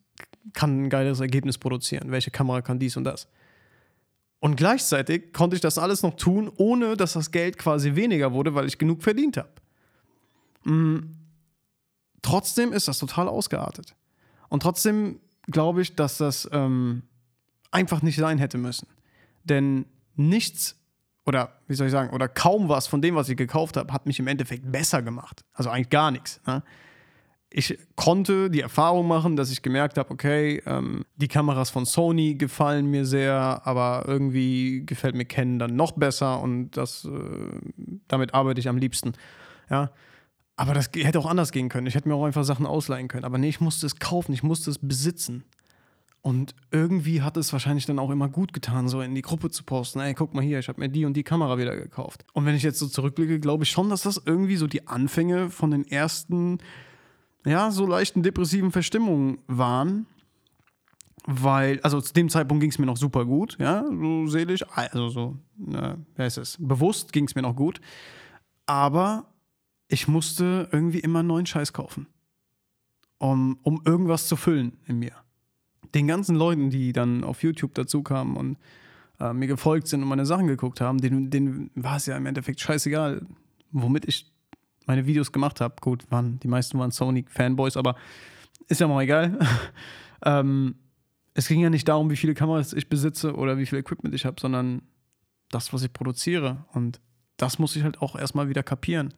[0.53, 2.11] kann ein geiles Ergebnis produzieren?
[2.11, 3.27] Welche Kamera kann dies und das?
[4.41, 8.55] Und gleichzeitig konnte ich das alles noch tun, ohne dass das Geld quasi weniger wurde,
[8.55, 9.53] weil ich genug verdient habe.
[10.65, 11.17] Mhm.
[12.23, 13.95] Trotzdem ist das total ausgeartet.
[14.49, 17.03] Und trotzdem glaube ich, dass das ähm,
[17.71, 18.89] einfach nicht sein hätte müssen.
[19.45, 19.87] Denn
[20.17, 20.77] nichts
[21.27, 24.07] oder wie soll ich sagen, oder kaum was von dem, was ich gekauft habe, hat
[24.07, 25.45] mich im Endeffekt besser gemacht.
[25.53, 26.41] Also eigentlich gar nichts.
[26.47, 26.63] Ne?
[27.53, 32.35] Ich konnte die Erfahrung machen, dass ich gemerkt habe, okay, ähm, die Kameras von Sony
[32.35, 37.11] gefallen mir sehr, aber irgendwie gefällt mir Canon dann noch besser und das, äh,
[38.07, 39.15] damit arbeite ich am liebsten.
[39.69, 39.91] Ja.
[40.55, 41.87] Aber das hätte auch anders gehen können.
[41.87, 43.25] Ich hätte mir auch einfach Sachen ausleihen können.
[43.25, 45.45] Aber nee, ich musste es kaufen, ich musste es besitzen.
[46.23, 49.65] Und irgendwie hat es wahrscheinlich dann auch immer gut getan, so in die Gruppe zu
[49.65, 50.01] posten.
[50.01, 52.27] Ey, guck mal hier, ich habe mir die und die Kamera wieder gekauft.
[52.35, 55.49] Und wenn ich jetzt so zurückblicke, glaube ich schon, dass das irgendwie so die Anfänge
[55.49, 56.59] von den ersten
[57.45, 60.07] ja, so leichten depressiven Verstimmungen waren.
[61.27, 65.11] Weil, also zu dem Zeitpunkt ging es mir noch super gut, ja, so seelisch, also
[65.11, 65.37] so,
[65.71, 66.57] äh, wer ist es?
[66.59, 67.81] Bewusst ging es mir noch gut.
[68.65, 69.27] Aber
[69.89, 72.07] ich musste irgendwie immer neuen Scheiß kaufen,
[73.19, 75.13] um, um irgendwas zu füllen in mir.
[75.95, 78.57] Den ganzen Leuten, die dann auf YouTube dazu kamen und
[79.19, 82.27] äh, mir gefolgt sind und meine Sachen geguckt haben, denen, denen war es ja im
[82.27, 83.27] Endeffekt scheißegal,
[83.73, 84.33] womit ich
[84.87, 85.77] meine Videos gemacht habe.
[85.81, 87.95] Gut, waren, die meisten waren Sony-Fanboys, aber
[88.69, 89.39] ist ja mal egal.
[90.25, 90.77] ähm,
[91.35, 94.25] es ging ja nicht darum, wie viele Kameras ich besitze oder wie viel Equipment ich
[94.25, 94.83] habe, sondern
[95.51, 96.65] das, was ich produziere.
[96.73, 97.01] Und
[97.37, 99.15] das muss ich halt auch erstmal wieder kapieren.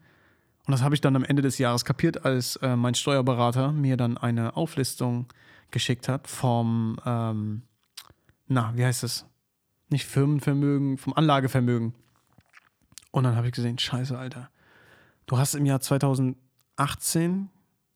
[0.67, 3.97] Und das habe ich dann am Ende des Jahres kapiert, als äh, mein Steuerberater mir
[3.97, 5.27] dann eine Auflistung
[5.71, 7.63] geschickt hat vom, ähm,
[8.47, 9.27] na, wie heißt es?
[9.89, 11.95] Nicht Firmenvermögen, vom Anlagevermögen.
[13.11, 14.51] Und dann habe ich gesehen, scheiße, Alter.
[15.27, 17.49] Du hast im Jahr 2018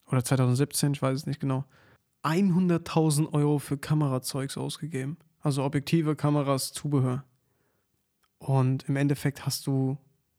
[0.07, 1.65] oder 2017, ich weiß es nicht genau,
[2.23, 5.17] 100.000 Euro für Kamerazeugs ausgegeben.
[5.41, 7.25] Also Objektive, Kameras, Zubehör.
[8.39, 9.97] Und im Endeffekt hast du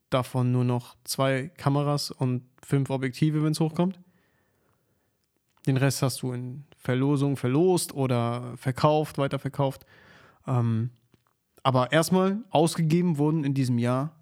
[0.09, 3.99] davon nur noch zwei Kameras und fünf Objektive, wenn es hochkommt.
[5.65, 9.85] Den Rest hast du in Verlosung verlost oder verkauft, weiterverkauft.
[10.45, 10.91] Ähm,
[11.63, 14.16] aber erstmal ausgegeben wurden in diesem Jahr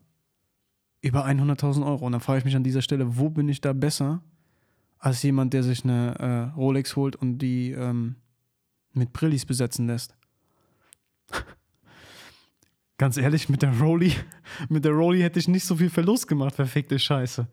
[1.05, 2.05] über 100.000 Euro.
[2.05, 4.23] Und dann frage ich mich an dieser Stelle, wo bin ich da besser
[4.97, 8.15] als jemand, der sich eine äh, Rolex holt und die ähm,
[8.93, 10.15] mit Brillis besetzen lässt?
[12.97, 14.13] Ganz ehrlich, mit der Rolli,
[14.69, 17.47] mit der Rolli hätte ich nicht so viel Verlust gemacht, verfickte Scheiße.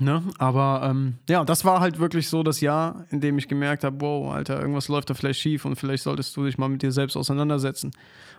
[0.00, 0.22] Ne?
[0.38, 4.00] Aber ähm, ja, das war halt wirklich so das Jahr, in dem ich gemerkt habe,
[4.00, 6.90] wow, Alter, irgendwas läuft da vielleicht schief und vielleicht solltest du dich mal mit dir
[6.90, 7.92] selbst auseinandersetzen.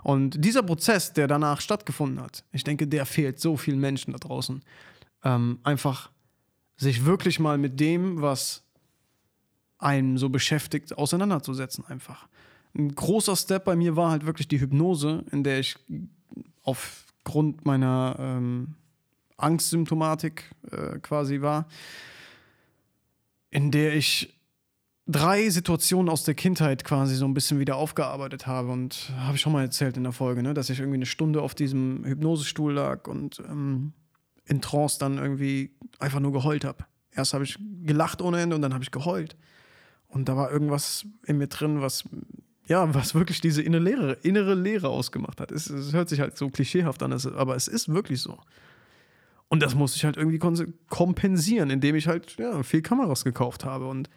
[0.03, 4.19] Und dieser Prozess, der danach stattgefunden hat, ich denke, der fehlt so vielen Menschen da
[4.19, 4.63] draußen.
[5.23, 6.11] Ähm, einfach
[6.77, 8.63] sich wirklich mal mit dem, was
[9.77, 12.27] einen so beschäftigt, auseinanderzusetzen einfach.
[12.77, 15.77] Ein großer Step bei mir war halt wirklich die Hypnose, in der ich
[16.63, 18.75] aufgrund meiner ähm,
[19.37, 21.67] Angstsymptomatik äh, quasi war,
[23.49, 24.35] in der ich
[25.07, 28.71] drei Situationen aus der Kindheit quasi so ein bisschen wieder aufgearbeitet habe.
[28.71, 31.41] Und habe ich schon mal erzählt in der Folge, ne, dass ich irgendwie eine Stunde
[31.41, 33.93] auf diesem Hypnosestuhl lag und ähm,
[34.45, 36.85] in Trance dann irgendwie einfach nur geheult habe.
[37.11, 39.35] Erst habe ich gelacht ohne Ende und dann habe ich geheult.
[40.07, 42.03] Und da war irgendwas in mir drin, was
[42.67, 45.51] ja, was wirklich diese innere Leere, innere Leere ausgemacht hat.
[45.51, 48.39] Es, es hört sich halt so klischeehaft an, aber es ist wirklich so.
[49.47, 50.39] Und das musste ich halt irgendwie
[50.89, 54.09] kompensieren, indem ich halt ja, viel Kameras gekauft habe und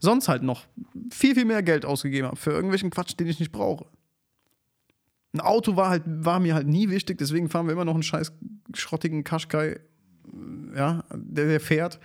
[0.00, 0.66] sonst halt noch
[1.10, 3.86] viel, viel mehr Geld ausgegeben habe für irgendwelchen Quatsch, den ich nicht brauche.
[5.32, 8.02] Ein Auto war, halt, war mir halt nie wichtig, deswegen fahren wir immer noch einen
[8.02, 8.32] scheiß
[8.74, 9.80] schrottigen Kaschkai,
[10.74, 11.98] ja, der, der fährt.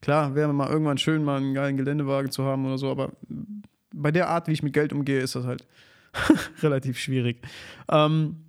[0.00, 3.12] Klar, wäre mal irgendwann schön, mal einen geilen Geländewagen zu haben oder so, aber
[3.94, 5.66] bei der Art, wie ich mit Geld umgehe, ist das halt
[6.62, 7.40] relativ schwierig.
[7.90, 8.43] Ähm,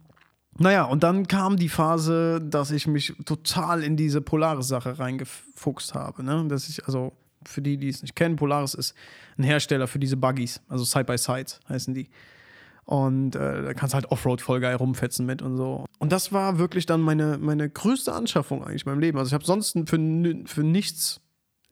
[0.57, 6.23] naja, und dann kam die Phase, dass ich mich total in diese Polaris-Sache reingefuchst habe.
[6.23, 6.45] Ne?
[6.47, 7.13] Dass ich, also
[7.45, 8.95] für die, die es nicht kennen, Polaris ist
[9.37, 12.09] ein Hersteller für diese Buggies, also Side-by-Side heißen die.
[12.85, 15.85] Und äh, da kannst du halt Offroad voll geil rumfetzen mit und so.
[15.97, 19.17] Und das war wirklich dann meine, meine größte Anschaffung eigentlich in meinem Leben.
[19.17, 19.97] Also ich habe sonst für,
[20.45, 21.19] für nichts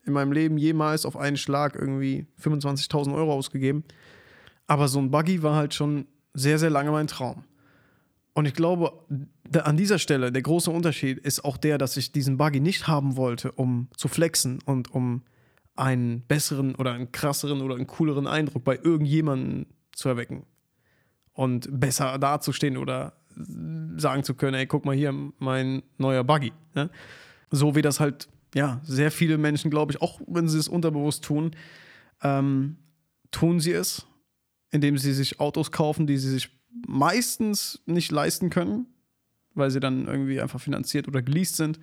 [0.04, 3.84] in meinem Leben jemals auf einen Schlag irgendwie 25.000 Euro ausgegeben.
[4.66, 7.44] Aber so ein Buggy war halt schon sehr, sehr lange mein Traum.
[8.34, 8.92] Und ich glaube,
[9.52, 13.16] an dieser Stelle, der große Unterschied ist auch der, dass ich diesen Buggy nicht haben
[13.16, 15.22] wollte, um zu flexen und um
[15.76, 20.44] einen besseren oder einen krasseren oder einen cooleren Eindruck bei irgendjemandem zu erwecken.
[21.32, 23.14] Und besser dazustehen oder
[23.96, 26.52] sagen zu können, ey, guck mal hier, mein neuer Buggy.
[26.74, 26.90] Ne?
[27.50, 31.24] So wie das halt ja, sehr viele Menschen, glaube ich, auch wenn sie es unterbewusst
[31.24, 31.54] tun,
[32.22, 32.76] ähm,
[33.30, 34.06] tun sie es,
[34.70, 36.50] indem sie sich Autos kaufen, die sie sich
[36.86, 38.86] meistens nicht leisten können,
[39.54, 41.78] weil sie dann irgendwie einfach finanziert oder geleast sind,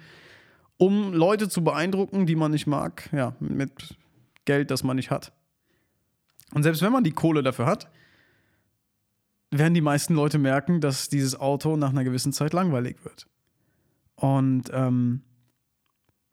[0.78, 3.96] um Leute zu beeindrucken, die man nicht mag, ja, mit
[4.46, 5.32] Geld, das man nicht hat.
[6.54, 7.90] Und selbst wenn man die Kohle dafür hat,
[9.52, 13.28] werden die meisten Leute merken, dass dieses Auto nach einer gewissen Zeit langweilig wird.
[14.16, 15.22] Und ähm,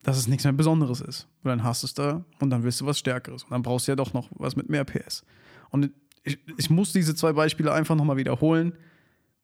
[0.03, 1.29] dass es nichts mehr Besonderes ist.
[1.43, 3.45] Und dann hast du es da und dann willst du was Stärkeres.
[3.45, 5.25] Und dann brauchst du ja doch noch was mit mehr PS.
[5.71, 5.91] Und
[6.29, 8.73] ich, ich muss diese zwei Beispiele einfach nochmal wiederholen,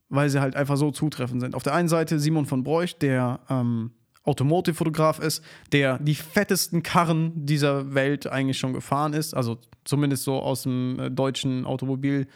[0.08, 1.54] weil sie halt einfach so zutreffend sind.
[1.54, 3.90] Auf der einen Seite Simon von Bräuch, der ähm,
[4.24, 10.40] Automotive-Fotograf ist, der die fettesten Karren dieser Welt eigentlich schon gefahren ist, also zumindest so
[10.40, 12.26] aus dem äh, deutschen Automobil-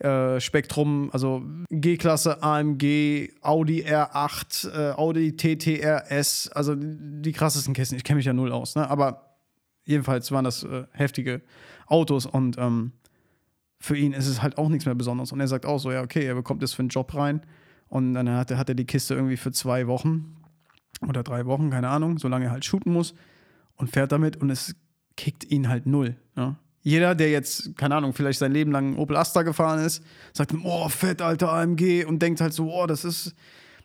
[0.00, 7.94] äh, Spektrum, also G-Klasse, AMG, Audi R8, äh, Audi TTRS, also die krassesten Kisten.
[7.94, 8.90] Ich kenne mich ja null aus, ne?
[8.90, 9.36] aber
[9.84, 11.42] jedenfalls waren das äh, heftige
[11.86, 12.92] Autos und ähm,
[13.84, 15.30] für ihn ist es halt auch nichts mehr Besonderes.
[15.32, 17.42] Und er sagt auch so: Ja, okay, er bekommt jetzt für einen Job rein
[17.88, 20.36] und dann hat er, hat er die Kiste irgendwie für zwei Wochen
[21.06, 23.14] oder drei Wochen, keine Ahnung, solange er halt shooten muss
[23.76, 24.74] und fährt damit und es
[25.16, 26.16] kickt ihn halt null.
[26.34, 26.56] Ne?
[26.80, 30.88] Jeder, der jetzt, keine Ahnung, vielleicht sein Leben lang Opel Astra gefahren ist, sagt, oh,
[30.88, 33.34] fett, alter AMG und denkt halt so, oh, das ist,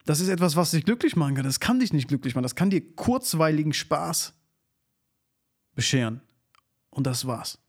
[0.06, 1.46] das ist etwas, was dich glücklich machen kann.
[1.46, 2.44] Das kann dich nicht glücklich machen.
[2.44, 4.34] Das kann dir kurzweiligen Spaß
[5.76, 6.22] bescheren.
[6.90, 7.60] Und das war's.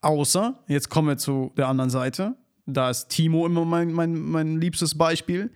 [0.00, 2.36] Außer, jetzt kommen wir zu der anderen Seite,
[2.66, 5.50] da ist Timo immer mein, mein, mein liebstes Beispiel.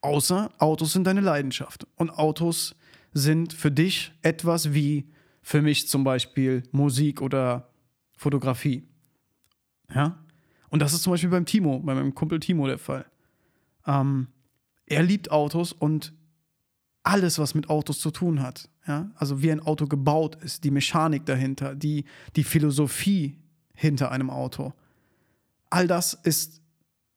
[0.00, 1.86] Außer Autos sind deine Leidenschaft.
[1.96, 2.74] Und Autos
[3.12, 5.08] sind für dich etwas wie
[5.42, 7.70] für mich zum Beispiel Musik oder
[8.16, 8.88] Fotografie.
[9.94, 10.18] Ja?
[10.68, 13.06] Und das ist zum Beispiel beim Timo, bei meinem Kumpel Timo der Fall.
[13.86, 14.28] Ähm,
[14.86, 16.12] er liebt Autos und
[17.02, 18.68] alles, was mit Autos zu tun hat.
[18.86, 19.10] Ja?
[19.14, 22.04] Also wie ein Auto gebaut ist, die Mechanik dahinter, die,
[22.36, 23.38] die Philosophie
[23.80, 24.74] hinter einem Auto.
[25.70, 26.60] All das ist,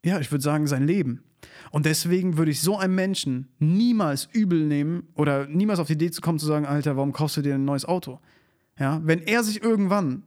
[0.06, 1.24] ja, ich würde sagen, sein Leben.
[1.72, 6.12] Und deswegen würde ich so einem Menschen niemals übel nehmen oder niemals auf die Idee
[6.12, 8.20] zu kommen, zu sagen, Alter, warum kaufst du dir ein neues Auto?
[8.80, 10.24] Ja, wenn er sich irgendwann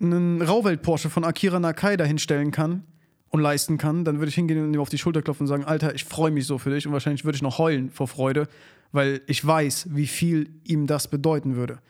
[0.00, 2.84] einen Rauwelt-Porsche von Akira Nakai dahinstellen kann
[3.30, 5.64] und leisten kann, dann würde ich hingehen und ihm auf die Schulter klopfen und sagen,
[5.64, 8.46] Alter, ich freue mich so für dich und wahrscheinlich würde ich noch heulen vor Freude,
[8.92, 11.80] weil ich weiß, wie viel ihm das bedeuten würde.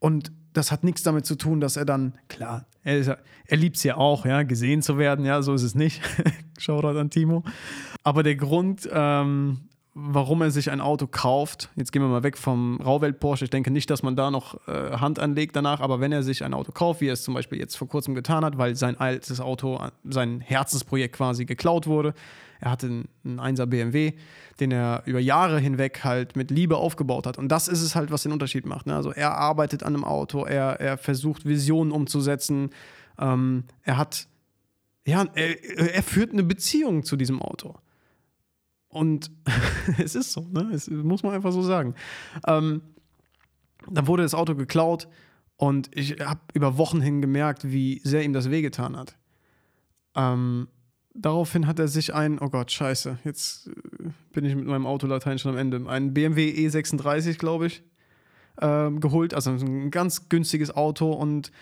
[0.00, 3.82] Und das hat nichts damit zu tun, dass er dann, klar, er, er liebt es
[3.82, 6.00] ja auch, ja, gesehen zu werden, ja, so ist es nicht.
[6.58, 7.42] Shoutout an Timo.
[8.02, 11.70] Aber der Grund, ähm, warum er sich ein Auto kauft.
[11.74, 13.44] Jetzt gehen wir mal weg vom Rauwelt Porsche.
[13.44, 16.44] Ich denke nicht, dass man da noch äh, Hand anlegt danach, aber wenn er sich
[16.44, 19.00] ein Auto kauft, wie er es zum Beispiel jetzt vor kurzem getan hat, weil sein
[19.00, 22.12] altes Auto, sein Herzensprojekt quasi geklaut wurde.
[22.60, 24.14] Er hatte einen, einen 1er BMW,
[24.60, 27.38] den er über Jahre hinweg halt mit Liebe aufgebaut hat.
[27.38, 28.86] Und das ist es halt, was den Unterschied macht.
[28.86, 28.94] Ne?
[28.94, 32.70] Also er arbeitet an einem Auto, er, er versucht Visionen umzusetzen,
[33.18, 34.28] ähm, er hat,
[35.06, 37.76] ja, er, er führt eine Beziehung zu diesem Auto.
[38.88, 39.30] Und
[39.98, 40.70] es ist so, ne?
[40.72, 41.94] Es muss man einfach so sagen.
[42.46, 42.82] Ähm,
[43.88, 45.08] dann wurde das Auto geklaut
[45.56, 49.16] und ich habe über Wochen hin gemerkt, wie sehr ihm das wehgetan hat.
[50.14, 50.68] Ähm,
[51.18, 55.38] daraufhin hat er sich ein, oh Gott, scheiße, jetzt äh, bin ich mit meinem Autolatein
[55.38, 57.82] schon am Ende, einen BMW E36, glaube ich,
[58.60, 59.34] ähm, geholt.
[59.34, 61.52] Also ein ganz günstiges Auto und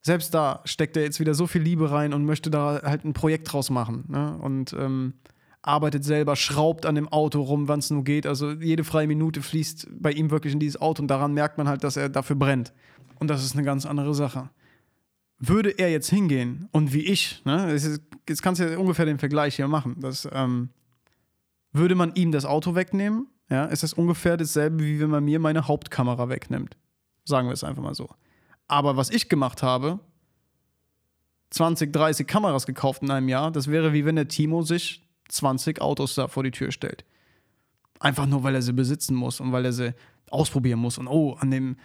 [0.00, 3.12] selbst da steckt er jetzt wieder so viel Liebe rein und möchte da halt ein
[3.12, 4.04] Projekt draus machen.
[4.08, 4.36] Ne?
[4.38, 5.14] Und ähm,
[5.62, 8.26] arbeitet selber, schraubt an dem Auto rum, wann es nur geht.
[8.26, 11.68] Also jede freie Minute fließt bei ihm wirklich in dieses Auto und daran merkt man
[11.68, 12.72] halt, dass er dafür brennt.
[13.20, 14.50] Und das ist eine ganz andere Sache.
[15.38, 17.72] Würde er jetzt hingehen und wie ich, ne,
[18.28, 20.70] jetzt kannst du ja ungefähr den Vergleich hier machen, dass, ähm,
[21.72, 25.38] würde man ihm das Auto wegnehmen, ja, ist das ungefähr dasselbe, wie wenn man mir
[25.38, 26.76] meine Hauptkamera wegnimmt.
[27.24, 28.08] Sagen wir es einfach mal so.
[28.68, 30.00] Aber was ich gemacht habe,
[31.50, 35.80] 20, 30 Kameras gekauft in einem Jahr, das wäre wie wenn der Timo sich 20
[35.80, 37.04] Autos da vor die Tür stellt.
[38.00, 39.94] Einfach nur, weil er sie besitzen muss und weil er sie
[40.30, 40.98] ausprobieren muss.
[40.98, 41.76] Und oh, an dem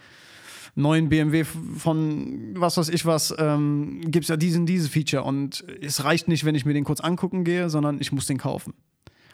[0.74, 5.22] neuen BMW von was weiß ich was ähm, gibt es ja diesen, dieses Feature.
[5.22, 8.38] Und es reicht nicht, wenn ich mir den kurz angucken gehe, sondern ich muss den
[8.38, 8.74] kaufen.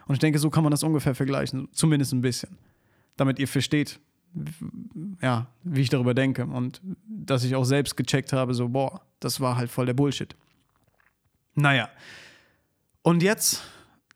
[0.07, 2.59] Und ich denke, so kann man das ungefähr vergleichen, zumindest ein bisschen.
[3.17, 4.01] Damit ihr versteht,
[5.23, 6.45] ja, wie ich darüber denke.
[6.45, 10.35] Und dass ich auch selbst gecheckt habe, so, boah, das war halt voll der Bullshit.
[11.55, 11.89] Naja.
[13.03, 13.63] Und jetzt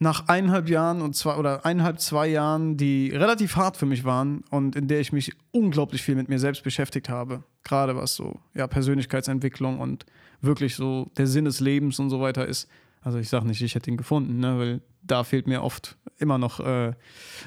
[0.01, 4.45] nach eineinhalb Jahren und zwei oder eineinhalb, zwei Jahren, die relativ hart für mich waren
[4.51, 7.43] und in der ich mich unglaublich viel mit mir selbst beschäftigt habe.
[7.65, 10.07] Gerade was so ja, Persönlichkeitsentwicklung und
[10.41, 12.69] wirklich so der Sinn des Lebens und so weiter ist.
[13.01, 16.39] Also ich sage nicht, ich hätte ihn gefunden, ne, weil da fehlt mir oft immer
[16.39, 16.93] noch äh,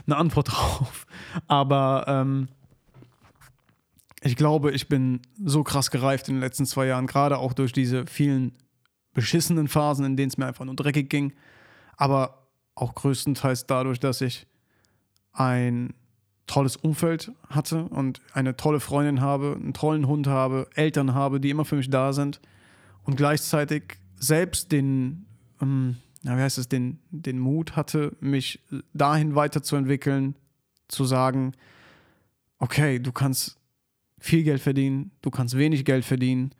[0.06, 1.06] eine Antwort drauf.
[1.48, 2.50] Aber ähm,
[4.22, 7.72] ich glaube, ich bin so krass gereift in den letzten zwei Jahren, gerade auch durch
[7.72, 8.58] diese vielen
[9.14, 11.34] beschissenen Phasen, in denen es mir einfach nur dreckig ging.
[11.98, 12.41] Aber
[12.76, 14.48] auch größtenteils dadurch, dass ich
[15.34, 15.94] ein
[16.48, 21.50] tolles Umfeld hatte und eine tolle Freundin habe, einen tollen Hund habe, Eltern habe, die
[21.50, 22.42] immer für mich da sind
[23.04, 25.26] und gleichzeitig selbst den,
[25.62, 28.60] ähm, wie heißt es, den, den Mut hatte, mich
[28.94, 30.36] dahin weiterzuentwickeln,
[30.88, 31.54] zu sagen,
[32.60, 33.58] okay, du kannst
[34.20, 36.52] viel Geld verdienen, du kannst wenig Geld verdienen,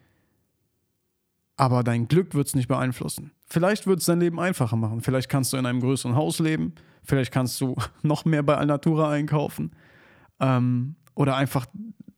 [1.62, 3.34] aber dein Glück wird es nicht beeinflussen.
[3.48, 5.02] Vielleicht wird es dein Leben einfacher machen.
[5.02, 6.74] Vielleicht kannst du in einem größeren Haus leben.
[7.04, 9.70] Vielleicht kannst du noch mehr bei Alnatura einkaufen.
[10.40, 11.68] Ähm, oder einfach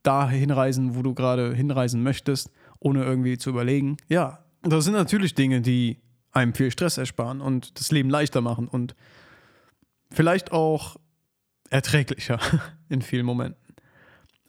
[0.01, 3.97] da hinreisen, wo du gerade hinreisen möchtest, ohne irgendwie zu überlegen.
[4.07, 5.99] Ja, das sind natürlich Dinge, die
[6.31, 8.95] einem viel Stress ersparen und das Leben leichter machen und
[10.09, 10.95] vielleicht auch
[11.69, 12.39] erträglicher
[12.87, 13.75] in vielen Momenten.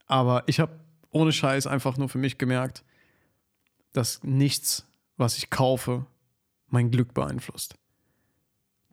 [0.06, 0.78] Aber ich habe
[1.10, 2.84] ohne Scheiß einfach nur für mich gemerkt,
[3.94, 4.86] dass nichts,
[5.16, 6.04] was ich kaufe,
[6.68, 7.76] mein Glück beeinflusst.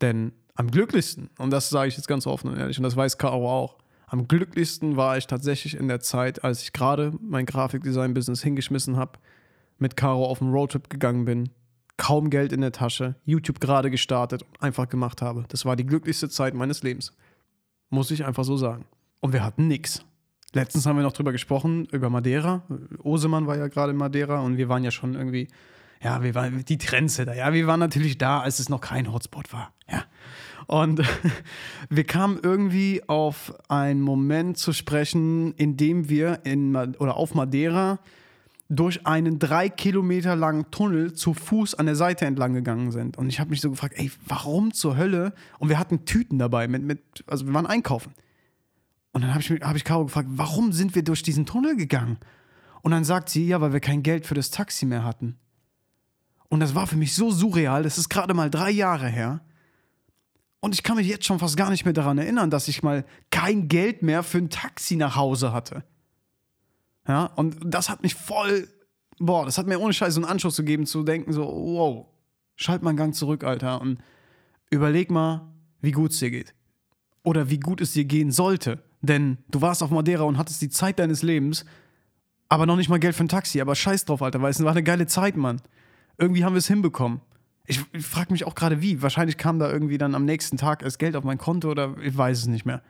[0.00, 3.18] Denn am glücklichsten, und das sage ich jetzt ganz offen und ehrlich, und das weiß
[3.18, 3.76] Caro auch,
[4.06, 9.18] am glücklichsten war ich tatsächlich in der Zeit, als ich gerade mein Grafikdesign-Business hingeschmissen habe,
[9.78, 11.50] mit Caro auf einen Roadtrip gegangen bin,
[11.96, 15.44] kaum Geld in der Tasche, YouTube gerade gestartet und einfach gemacht habe.
[15.48, 17.12] Das war die glücklichste Zeit meines Lebens.
[17.90, 18.86] Muss ich einfach so sagen.
[19.20, 20.04] Und wir hatten nichts.
[20.52, 22.62] Letztens haben wir noch drüber gesprochen, über Madeira.
[23.02, 25.48] Osemann war ja gerade in Madeira und wir waren ja schon irgendwie
[26.02, 29.52] ja, wir waren die Trendsetter, ja, wir waren natürlich da, als es noch kein Hotspot
[29.52, 30.04] war, ja.
[30.66, 31.02] Und
[31.90, 37.98] wir kamen irgendwie auf einen Moment zu sprechen, in dem wir in oder auf Madeira
[38.68, 43.18] durch einen drei Kilometer langen Tunnel zu Fuß an der Seite entlang gegangen sind.
[43.18, 45.34] Und ich habe mich so gefragt, ey, warum zur Hölle?
[45.58, 48.14] Und wir hatten Tüten dabei, mit, mit, also wir waren einkaufen.
[49.12, 52.18] Und dann habe ich, hab ich Caro gefragt, warum sind wir durch diesen Tunnel gegangen?
[52.80, 55.38] Und dann sagt sie, ja, weil wir kein Geld für das Taxi mehr hatten.
[56.48, 57.82] Und das war für mich so surreal.
[57.82, 59.40] Das ist gerade mal drei Jahre her.
[60.60, 63.04] Und ich kann mich jetzt schon fast gar nicht mehr daran erinnern, dass ich mal
[63.30, 65.84] kein Geld mehr für ein Taxi nach Hause hatte.
[67.06, 68.68] Ja, und das hat mich voll,
[69.18, 72.06] boah, das hat mir ohne Scheiß so einen Anschluss gegeben, zu denken, so, wow,
[72.54, 73.98] schalt mal einen Gang zurück, Alter, und
[74.70, 76.54] überleg mal, wie gut es dir geht.
[77.24, 78.82] Oder wie gut es dir gehen sollte.
[79.02, 81.64] Denn du warst auf Madeira und hattest die Zeit deines Lebens,
[82.48, 83.60] aber noch nicht mal Geld für ein Taxi.
[83.60, 85.60] Aber scheiß drauf, Alter, weil es war eine geile Zeit, Mann
[86.18, 87.20] irgendwie haben wir es hinbekommen.
[87.66, 89.02] Ich, ich frage mich auch gerade wie.
[89.02, 92.16] Wahrscheinlich kam da irgendwie dann am nächsten Tag erst Geld auf mein Konto oder ich
[92.16, 92.82] weiß es nicht mehr.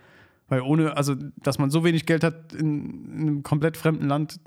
[0.49, 4.41] Weil ohne, also, dass man so wenig Geld hat in, in einem komplett fremden Land,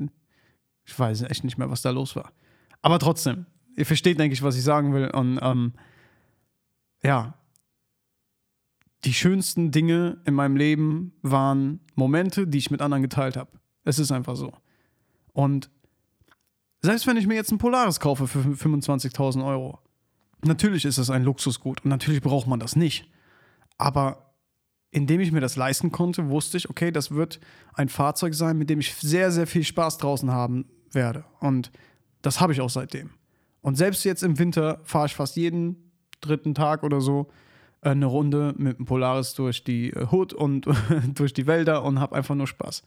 [0.83, 2.31] ich weiß echt nicht mehr, was da los war.
[2.81, 3.45] Aber trotzdem,
[3.75, 5.09] ihr versteht, denke ich, was ich sagen will.
[5.09, 5.73] Und ähm,
[7.03, 7.35] ja,
[9.05, 13.51] die schönsten Dinge in meinem Leben waren Momente, die ich mit anderen geteilt habe.
[13.83, 14.51] Es ist einfach so.
[15.33, 15.69] Und
[16.81, 19.79] selbst wenn ich mir jetzt ein Polaris kaufe für 25.000 Euro.
[20.43, 23.09] Natürlich ist es ein Luxusgut und natürlich braucht man das nicht.
[23.77, 24.33] Aber
[24.91, 27.39] indem ich mir das leisten konnte, wusste ich, okay, das wird
[27.73, 31.25] ein Fahrzeug sein, mit dem ich sehr, sehr viel Spaß draußen haben werde.
[31.39, 31.71] Und
[32.21, 33.09] das habe ich auch seitdem.
[33.61, 35.91] Und selbst jetzt im Winter fahre ich fast jeden
[36.21, 37.27] dritten Tag oder so
[37.85, 40.67] eine Runde mit dem Polaris durch die äh, Hood und
[41.15, 42.83] durch die Wälder und habe einfach nur Spaß.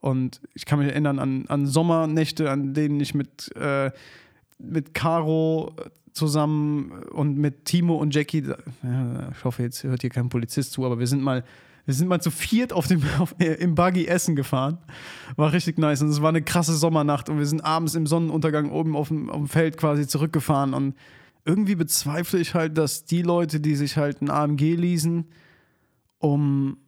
[0.00, 3.90] Und ich kann mich erinnern an, an Sommernächte, an denen ich mit, äh,
[4.58, 5.72] mit Caro
[6.12, 8.44] zusammen und mit Timo und Jackie,
[8.82, 11.42] ja, ich hoffe, jetzt hört hier kein Polizist zu, aber wir sind mal,
[11.86, 14.78] wir sind mal zu viert auf dem, auf, im Buggy Essen gefahren.
[15.36, 16.02] War richtig nice.
[16.02, 19.30] Und es war eine krasse Sommernacht und wir sind abends im Sonnenuntergang oben auf dem,
[19.30, 20.74] auf dem Feld quasi zurückgefahren.
[20.74, 20.94] Und
[21.44, 25.26] irgendwie bezweifle ich halt, dass die Leute, die sich halt ein AMG leasen,
[26.18, 26.78] um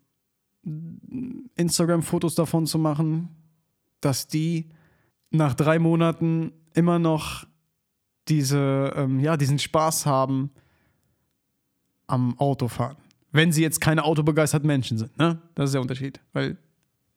[1.55, 3.29] Instagram-Fotos davon zu machen,
[4.01, 4.71] dass die
[5.31, 7.47] nach drei Monaten immer noch
[8.29, 10.51] diese, ähm, ja, diesen Spaß haben
[12.07, 12.97] am Autofahren.
[13.33, 15.39] Wenn sie jetzt keine autobegeisterten Menschen sind, ne?
[15.55, 16.21] Das ist der Unterschied.
[16.33, 16.57] Weil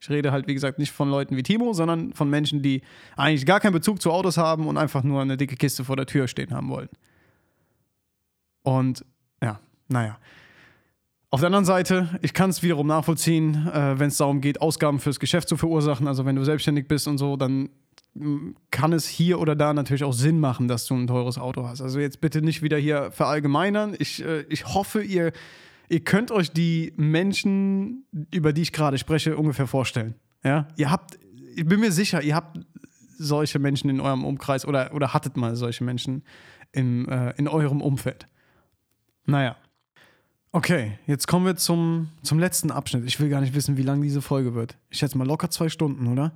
[0.02, 2.82] ich rede halt, wie gesagt, nicht von Leuten wie Timo, sondern von Menschen, die
[3.16, 6.06] eigentlich gar keinen Bezug zu Autos haben und einfach nur eine dicke Kiste vor der
[6.06, 6.90] Tür stehen haben wollen.
[8.70, 9.04] Und
[9.42, 10.20] ja, naja.
[11.32, 15.00] Auf der anderen Seite, ich kann es wiederum nachvollziehen, äh, wenn es darum geht, Ausgaben
[15.00, 16.08] fürs Geschäft zu verursachen.
[16.08, 17.70] Also wenn du selbstständig bist und so, dann
[18.70, 21.82] kann es hier oder da natürlich auch Sinn machen, dass du ein teures Auto hast.
[21.82, 23.96] Also jetzt bitte nicht wieder hier verallgemeinern.
[23.98, 25.32] Ich, äh, ich hoffe, ihr,
[25.88, 30.14] ihr könnt euch die Menschen, über die ich gerade spreche, ungefähr vorstellen.
[30.44, 30.68] Ja?
[30.76, 31.18] Ihr habt,
[31.56, 32.60] ich bin mir sicher, ihr habt
[33.18, 36.24] solche Menschen in eurem Umkreis oder, oder hattet mal solche Menschen
[36.72, 38.28] im, äh, in eurem Umfeld.
[39.26, 39.56] Naja.
[40.52, 43.04] Okay, jetzt kommen wir zum, zum letzten Abschnitt.
[43.06, 44.78] Ich will gar nicht wissen, wie lang diese Folge wird.
[44.90, 46.32] Ich schätze mal locker zwei Stunden, oder?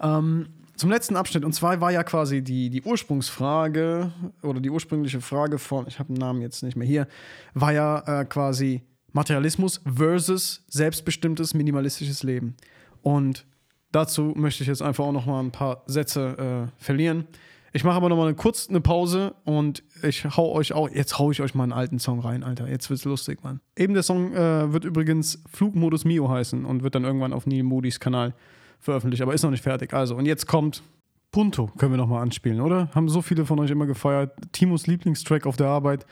[0.00, 1.44] Ähm, zum letzten Abschnitt.
[1.44, 4.12] Und zwar war ja quasi die, die Ursprungsfrage
[4.42, 7.06] oder die ursprüngliche Frage von, ich habe den Namen jetzt nicht mehr hier,
[7.54, 12.56] war ja äh, quasi Materialismus versus selbstbestimmtes minimalistisches Leben.
[13.00, 13.46] Und
[13.92, 17.26] dazu möchte ich jetzt einfach auch noch mal ein paar Sätze äh, verlieren.
[17.76, 21.18] Ich mache aber noch mal eine, kurz eine Pause und ich hau euch auch, jetzt
[21.18, 22.66] hau ich euch mal einen alten Song rein, Alter.
[22.70, 23.60] Jetzt wird's lustig, Mann.
[23.76, 27.64] Eben der Song äh, wird übrigens Flugmodus Mio heißen und wird dann irgendwann auf Neil
[27.64, 28.32] Moody's Kanal
[28.78, 29.92] veröffentlicht, aber ist noch nicht fertig.
[29.92, 30.82] Also, und jetzt kommt
[31.32, 32.88] Punto, können wir nochmal anspielen, oder?
[32.94, 34.32] Haben so viele von euch immer gefeiert.
[34.52, 36.06] Timos Lieblingstrack auf der Arbeit,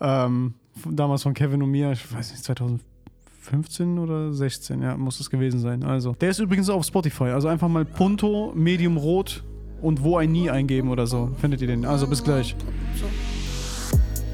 [0.00, 0.54] ähm,
[0.86, 5.60] damals von Kevin und mir, ich weiß nicht, 2015 oder 16, ja, muss es gewesen
[5.60, 5.82] sein.
[5.82, 9.44] Also, der ist übrigens auf Spotify, also einfach mal Punto, Medium Rot
[9.82, 11.30] und wo ein Nie eingeben oder so.
[11.40, 11.84] Findet ihr den?
[11.84, 12.54] Also, bis gleich.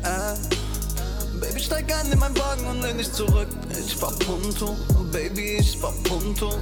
[0.04, 0.34] Äh,
[1.40, 3.48] Baby, steig ein in meinen Wagen und lehn dich zurück.
[3.70, 4.76] Ich fahr Punto,
[5.10, 6.52] Baby, ich fahr Punto.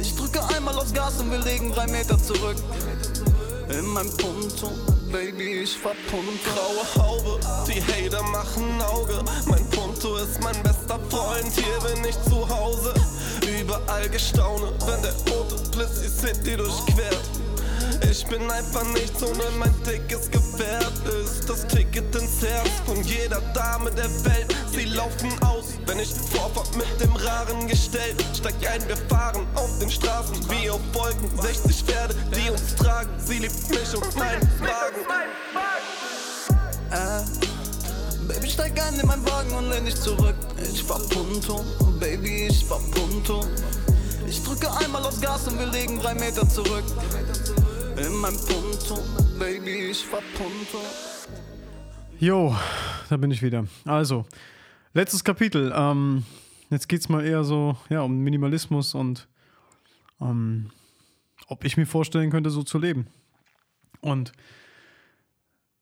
[0.00, 2.56] Ich drücke einmal aufs Gas und wir legen drei Meter zurück.
[3.68, 4.70] In meinem Punto,
[5.12, 6.28] Baby, ich fahr Punto.
[6.44, 9.22] Graue Haube, die Hater machen Auge.
[9.48, 12.94] Mein Punto ist mein bester Freund, hier bin ich zu Hause.
[13.60, 17.47] Überall gestaune, wenn der rote Blitz die City durchquert.
[18.10, 23.40] Ich bin einfach nichts ohne mein dickes Gefährt ist das Ticket ins Herz von jeder
[23.54, 24.54] Dame der Welt.
[24.72, 28.14] Sie laufen aus, wenn ich Vorfahrt mit dem raren Gestell.
[28.34, 31.30] Steig ein, wir fahren auf den Straßen wie auf Wolken.
[31.40, 33.10] 60 Pferde, die uns tragen.
[33.24, 35.04] Sie liebt mich und meinen Wagen.
[36.90, 37.48] Äh,
[38.26, 40.36] Baby, steig ein in meinen Wagen und lehn dich zurück.
[40.70, 41.64] Ich fahr Punto,
[41.98, 43.44] Baby, ich fahr Punto.
[44.26, 46.84] Ich drücke einmal aufs Gas und wir legen drei Meter zurück.
[47.98, 49.02] In meinem Punto,
[49.40, 50.78] Baby, ich fahr Punto.
[52.20, 52.54] Jo,
[53.08, 53.66] da bin ich wieder.
[53.84, 54.24] Also,
[54.94, 55.72] letztes Kapitel.
[55.74, 56.24] Ähm,
[56.70, 59.26] jetzt es mal eher so ja, um Minimalismus und
[60.20, 60.70] ähm,
[61.48, 63.08] ob ich mir vorstellen könnte, so zu leben.
[64.00, 64.32] Und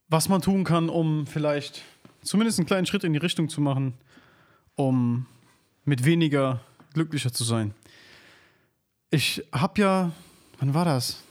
[0.09, 1.83] was man tun kann, um vielleicht
[2.23, 3.93] zumindest einen kleinen Schritt in die Richtung zu machen,
[4.75, 5.27] um
[5.85, 6.61] mit weniger
[6.95, 7.75] glücklicher zu sein.
[9.11, 10.13] Ich habe ja,
[10.59, 11.26] wann war das?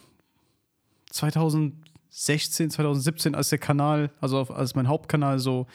[1.15, 5.67] 2016, 2017, als der Kanal, also als mein Hauptkanal so,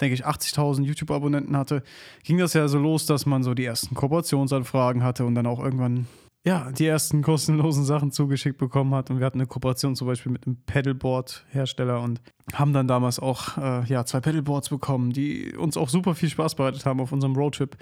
[0.00, 1.82] denke ich, 80.000 YouTube-Abonnenten hatte,
[2.24, 5.62] ging das ja so los, dass man so die ersten Kooperationsanfragen hatte und dann auch
[5.62, 6.06] irgendwann
[6.44, 9.10] ja, die ersten kostenlosen Sachen zugeschickt bekommen hat.
[9.10, 12.22] Und wir hatten eine Kooperation zum Beispiel mit einem Pedalboard-Hersteller und
[12.54, 16.54] haben dann damals auch äh, ja, zwei Pedalboards bekommen, die uns auch super viel Spaß
[16.54, 17.76] bereitet haben auf unserem Roadtrip.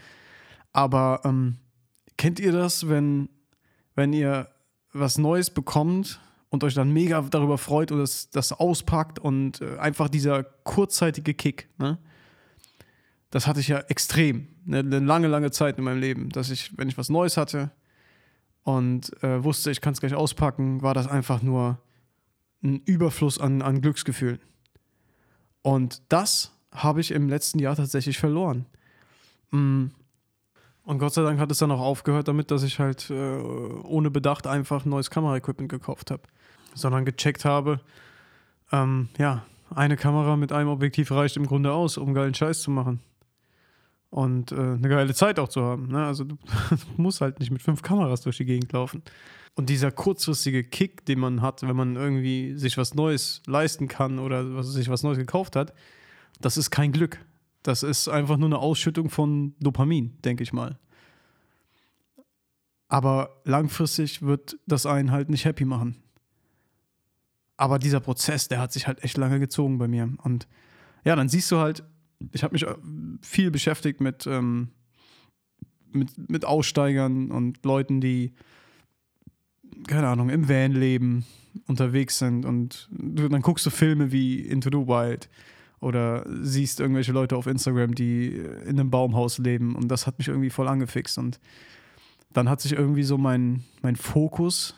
[0.73, 1.59] Aber ähm,
[2.17, 3.29] kennt ihr das, wenn,
[3.95, 4.49] wenn ihr
[4.93, 9.79] was Neues bekommt und euch dann mega darüber freut und das, das auspackt und äh,
[9.79, 11.99] einfach dieser kurzzeitige Kick, ne?
[13.31, 16.79] Das hatte ich ja extrem, eine, eine lange, lange Zeit in meinem Leben, dass ich,
[16.79, 17.73] wenn ich was Neues hatte
[18.63, 21.79] und äh, wusste, ich kann es gleich auspacken, war das einfach nur
[22.63, 24.41] ein Überfluss an, an Glücksgefühlen.
[25.63, 28.67] Und das habe ich im letzten Jahr tatsächlich verloren.
[30.87, 34.09] Und Gott sei Dank hat es dann auch aufgehört damit, dass ich halt äh, ohne
[34.09, 36.23] Bedacht einfach neues Kameraequipment gekauft habe.
[36.75, 37.81] Sondern gecheckt habe,
[38.71, 42.71] ähm, ja, eine Kamera mit einem Objektiv reicht im Grunde aus, um geilen Scheiß zu
[42.71, 43.01] machen.
[44.11, 45.89] Und äh, eine geile Zeit auch zu haben.
[45.89, 46.07] Ne?
[46.07, 46.39] Also du
[46.97, 49.03] musst halt nicht mit fünf Kameras durch die Gegend laufen.
[49.57, 54.21] Und dieser kurzfristige Kick, den man hat, wenn man irgendwie sich was Neues leisten kann
[54.21, 55.73] oder sich was Neues gekauft hat,
[56.41, 57.19] das ist kein Glück.
[57.67, 60.79] Das ist einfach nur eine Ausschüttung von Dopamin, denke ich mal.
[62.87, 65.97] Aber langfristig wird das einen halt nicht happy machen.
[67.57, 70.13] Aber dieser Prozess, der hat sich halt echt lange gezogen bei mir.
[70.23, 70.47] Und
[71.05, 71.83] ja, dann siehst du halt,
[72.31, 72.77] ich habe mich äh,
[73.21, 74.69] viel beschäftigt mit, ähm,
[75.91, 78.33] mit, mit Aussteigern und Leuten, die,
[79.89, 81.27] keine Ahnung, im Van leben,
[81.67, 82.47] unterwegs sind.
[82.47, 85.29] Und dann guckst du Filme wie Into the Wild
[85.81, 89.75] oder siehst irgendwelche Leute auf Instagram, die in einem Baumhaus leben.
[89.75, 91.19] Und das hat mich irgendwie voll angefixt.
[91.19, 91.39] Und
[92.33, 94.75] dann hat sich irgendwie so mein, mein Fokus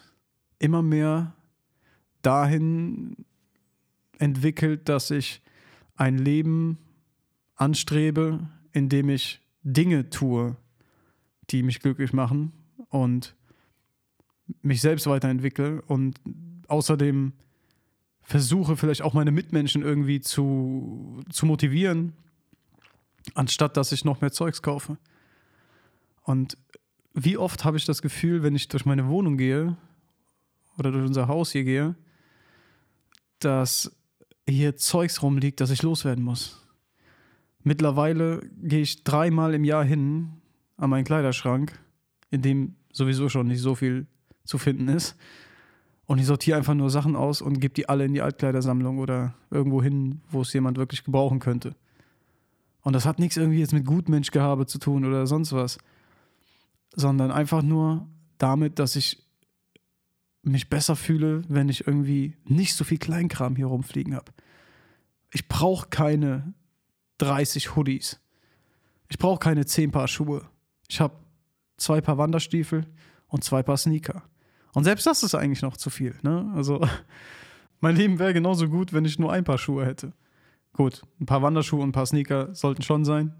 [0.59, 1.35] immer mehr
[2.23, 3.17] dahin
[4.19, 5.43] entwickelt, dass ich
[5.97, 6.79] ein Leben
[7.55, 10.57] anstrebe, in dem ich Dinge tue,
[11.51, 12.53] die mich glücklich machen
[12.89, 13.35] und
[14.63, 16.21] mich selbst weiterentwickle und
[16.69, 17.33] außerdem
[18.29, 22.13] versuche vielleicht auch meine Mitmenschen irgendwie zu, zu motivieren,
[23.35, 24.99] anstatt dass ich noch mehr Zeugs kaufe.
[26.25, 26.59] Und
[27.15, 29.79] wie oft habe ich das Gefühl, wenn ich durch meine Wohnung gehe
[30.77, 31.95] oder durch unser Haus hier gehe,
[33.39, 33.97] dass
[34.47, 36.67] hier Zeugs rumliegt, das ich loswerden muss.
[37.65, 40.33] Mittlerweile gehe ich dreimal im Jahr hin
[40.77, 41.81] an meinen Kleiderschrank,
[42.31, 44.07] in dem sowieso schon nicht so viel
[44.45, 45.17] zu finden ist.
[46.09, 49.35] Und ich sortiere einfach nur Sachen aus und gebe die alle in die Altkleidersammlung oder
[49.51, 51.77] irgendwo hin, wo es jemand wirklich gebrauchen könnte.
[52.81, 55.77] Und das hat nichts irgendwie jetzt mit Gutmenschgehabe zu tun oder sonst was,
[56.97, 59.23] sondern einfach nur damit, dass ich
[60.41, 64.33] mich besser fühle, wenn ich irgendwie nicht so viel Kleinkram hier rumfliegen habe.
[65.31, 66.55] Ich brauche keine
[67.19, 68.19] 30 Hoodies.
[69.11, 70.49] Ich brauche keine 10 Paar Schuhe.
[70.89, 71.19] Ich habe
[71.77, 72.87] zwei Paar Wanderstiefel
[73.27, 74.23] und zwei Paar Sneaker.
[74.75, 76.15] Und selbst das ist eigentlich noch zu viel.
[76.23, 76.51] Ne?
[76.55, 76.81] Also
[77.81, 80.13] mein Leben wäre genauso gut, wenn ich nur ein Paar Schuhe hätte.
[80.73, 83.35] Gut, ein paar Wanderschuhe und ein paar Sneaker sollten schon sein.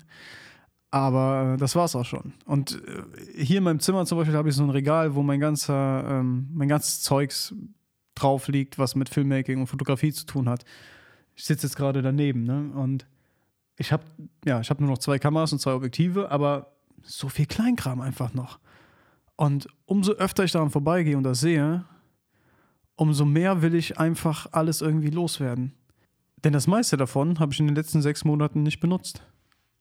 [0.91, 2.33] Aber das war's auch schon.
[2.47, 5.39] Und äh, hier in meinem Zimmer zum Beispiel habe ich so ein Regal, wo mein
[5.39, 7.55] ganzer, ähm, mein ganzes Zeugs
[8.15, 10.65] drauf liegt, was mit Filmmaking und Fotografie zu tun hat.
[11.37, 12.73] Ich sitze jetzt gerade daneben, ne?
[12.75, 13.07] Und
[13.77, 14.03] ich habe
[14.45, 16.73] ja, ich habe nur noch zwei Kameras und zwei Objektive, aber
[17.03, 18.59] so viel Kleinkram einfach noch.
[19.39, 21.85] Und umso öfter ich daran vorbeigehe und das sehe,
[22.97, 25.75] umso mehr will ich einfach alles irgendwie loswerden.
[26.43, 29.23] Denn das meiste davon habe ich in den letzten sechs Monaten nicht benutzt.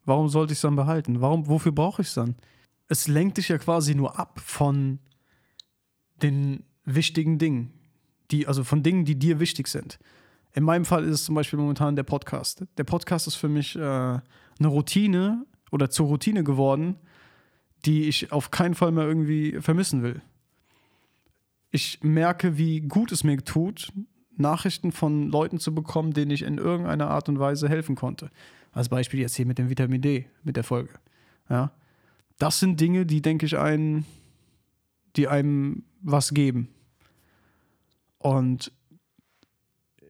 [0.05, 1.21] Warum sollte ich es dann behalten?
[1.21, 2.35] Warum, wofür brauche ich es dann?
[2.87, 4.99] Es lenkt dich ja quasi nur ab von
[6.21, 7.73] den wichtigen Dingen,
[8.29, 9.97] die, also von Dingen, die dir wichtig sind.
[10.53, 12.63] In meinem Fall ist es zum Beispiel momentan der Podcast.
[12.77, 14.21] Der Podcast ist für mich äh, eine
[14.67, 16.97] Routine oder zur Routine geworden,
[17.85, 20.21] die ich auf keinen Fall mehr irgendwie vermissen will.
[21.71, 23.91] Ich merke, wie gut es mir tut,
[24.35, 28.29] Nachrichten von Leuten zu bekommen, denen ich in irgendeiner Art und Weise helfen konnte.
[28.71, 30.93] Als Beispiel jetzt hier mit dem Vitamin D, mit der Folge.
[31.49, 31.71] Ja.
[32.37, 34.05] Das sind Dinge, die, denke ich, einen,
[35.15, 36.69] die einem was geben.
[38.19, 38.71] Und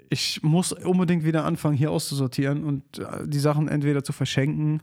[0.09, 4.81] ich muss unbedingt wieder anfangen, hier auszusortieren und äh, die Sachen entweder zu verschenken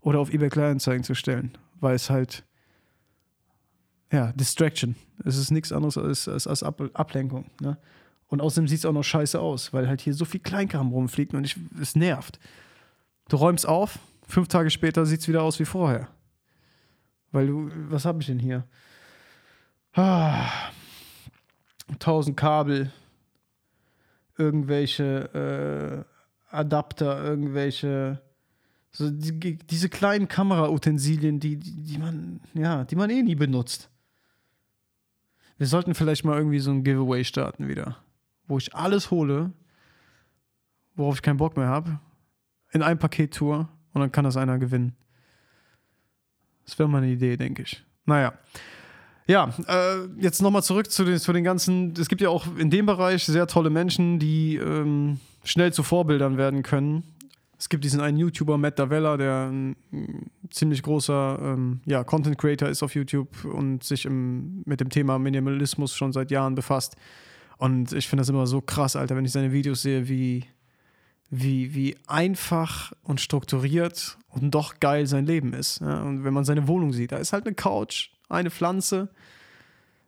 [0.00, 2.44] oder auf eBay Kleinanzeigen zu stellen, weil es halt,
[4.12, 4.96] ja, Distraction.
[5.24, 7.50] Es ist nichts anderes als, als, als Ablenkung.
[7.60, 7.78] Ne?
[8.28, 11.34] Und außerdem sieht es auch noch scheiße aus, weil halt hier so viel Kleinkram rumfliegt
[11.34, 12.38] und ich, es nervt.
[13.28, 16.08] Du räumst auf, fünf Tage später sieht es wieder aus wie vorher.
[17.32, 18.64] Weil du, was habe ich denn hier?
[19.94, 20.50] Ah,
[21.98, 22.92] tausend Kabel,
[24.36, 26.04] irgendwelche
[26.52, 28.22] äh, Adapter, irgendwelche
[28.90, 33.90] so die, diese kleinen Kamerautensilien, die, die, die man, ja, die man eh nie benutzt.
[35.56, 37.98] Wir sollten vielleicht mal irgendwie so ein Giveaway starten wieder
[38.48, 39.52] wo ich alles hole,
[40.96, 42.00] worauf ich keinen Bock mehr habe,
[42.72, 44.96] in ein Paket Tour und dann kann das einer gewinnen.
[46.64, 47.84] Das wäre mal eine Idee, denke ich.
[48.04, 48.32] Naja.
[49.26, 51.92] Ja, äh, jetzt nochmal zurück zu den, zu den ganzen.
[51.98, 56.38] Es gibt ja auch in dem Bereich sehr tolle Menschen, die ähm, schnell zu Vorbildern
[56.38, 57.02] werden können.
[57.58, 59.76] Es gibt diesen einen YouTuber, Matt Davella, der ein,
[60.48, 65.18] ziemlich großer ähm, ja, Content Creator ist auf YouTube und sich im, mit dem Thema
[65.18, 66.96] Minimalismus schon seit Jahren befasst.
[67.56, 70.44] Und ich finde das immer so krass, Alter, wenn ich seine Videos sehe, wie,
[71.30, 75.80] wie, wie einfach und strukturiert und doch geil sein Leben ist.
[75.80, 76.02] Ja?
[76.02, 79.10] Und wenn man seine Wohnung sieht, da ist halt eine Couch, eine Pflanze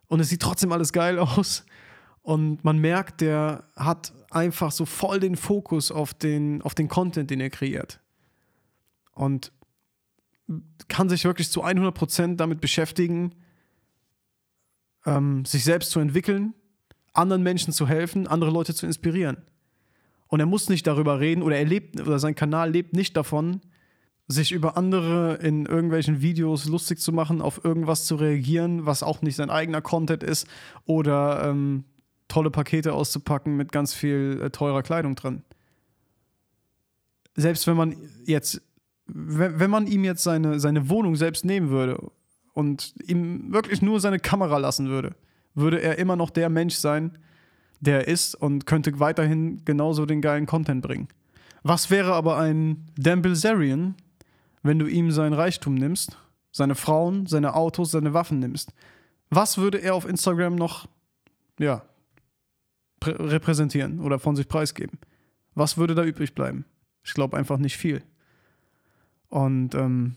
[0.06, 1.64] und es sieht trotzdem alles geil aus.
[2.22, 7.30] Und man merkt, der hat einfach so voll den Fokus auf den, auf den Content,
[7.30, 8.00] den er kreiert.
[9.14, 9.52] Und
[10.88, 13.34] kann sich wirklich zu 100% damit beschäftigen,
[15.06, 16.54] ähm, sich selbst zu entwickeln,
[17.12, 19.38] anderen Menschen zu helfen, andere Leute zu inspirieren.
[20.26, 23.60] Und er muss nicht darüber reden oder er lebt oder sein Kanal lebt nicht davon,
[24.28, 29.22] sich über andere in irgendwelchen Videos lustig zu machen, auf irgendwas zu reagieren, was auch
[29.22, 30.46] nicht sein eigener Content ist
[30.84, 31.84] oder ähm,
[32.30, 35.42] tolle Pakete auszupacken mit ganz viel äh, teurer Kleidung drin.
[37.36, 38.62] Selbst wenn man jetzt,
[39.06, 42.10] wenn, wenn man ihm jetzt seine, seine Wohnung selbst nehmen würde
[42.54, 45.14] und ihm wirklich nur seine Kamera lassen würde,
[45.54, 47.18] würde er immer noch der Mensch sein,
[47.80, 51.08] der er ist und könnte weiterhin genauso den geilen Content bringen.
[51.62, 53.94] Was wäre aber ein Dan Bilzerian,
[54.62, 56.16] wenn du ihm sein Reichtum nimmst,
[56.52, 58.72] seine Frauen, seine Autos, seine Waffen nimmst?
[59.30, 60.86] Was würde er auf Instagram noch,
[61.58, 61.82] ja,
[63.04, 64.98] repräsentieren oder von sich preisgeben?
[65.54, 66.64] Was würde da übrig bleiben?
[67.02, 68.02] Ich glaube einfach nicht viel.
[69.28, 70.16] Und ähm,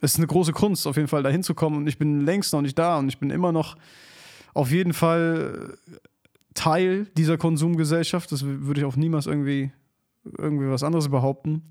[0.00, 1.76] es ist eine große Kunst, auf jeden Fall dahin zu kommen.
[1.76, 3.76] Und ich bin längst noch nicht da und ich bin immer noch
[4.54, 5.76] auf jeden Fall
[6.54, 8.32] Teil dieser Konsumgesellschaft.
[8.32, 9.72] Das würde ich auch niemals irgendwie,
[10.38, 11.62] irgendwie was anderes behaupten.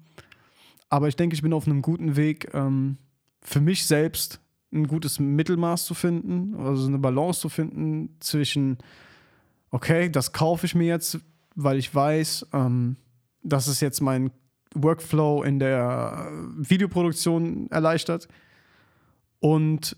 [0.90, 2.98] Aber ich denke, ich bin auf einem guten Weg, ähm,
[3.42, 8.78] für mich selbst ein gutes Mittelmaß zu finden, also eine Balance zu finden zwischen,
[9.72, 11.20] okay, das kaufe ich mir jetzt,
[11.56, 12.98] weil ich weiß, ähm,
[13.44, 14.32] dass es jetzt mein
[14.74, 18.28] Workflow in der Videoproduktion erleichtert
[19.40, 19.96] und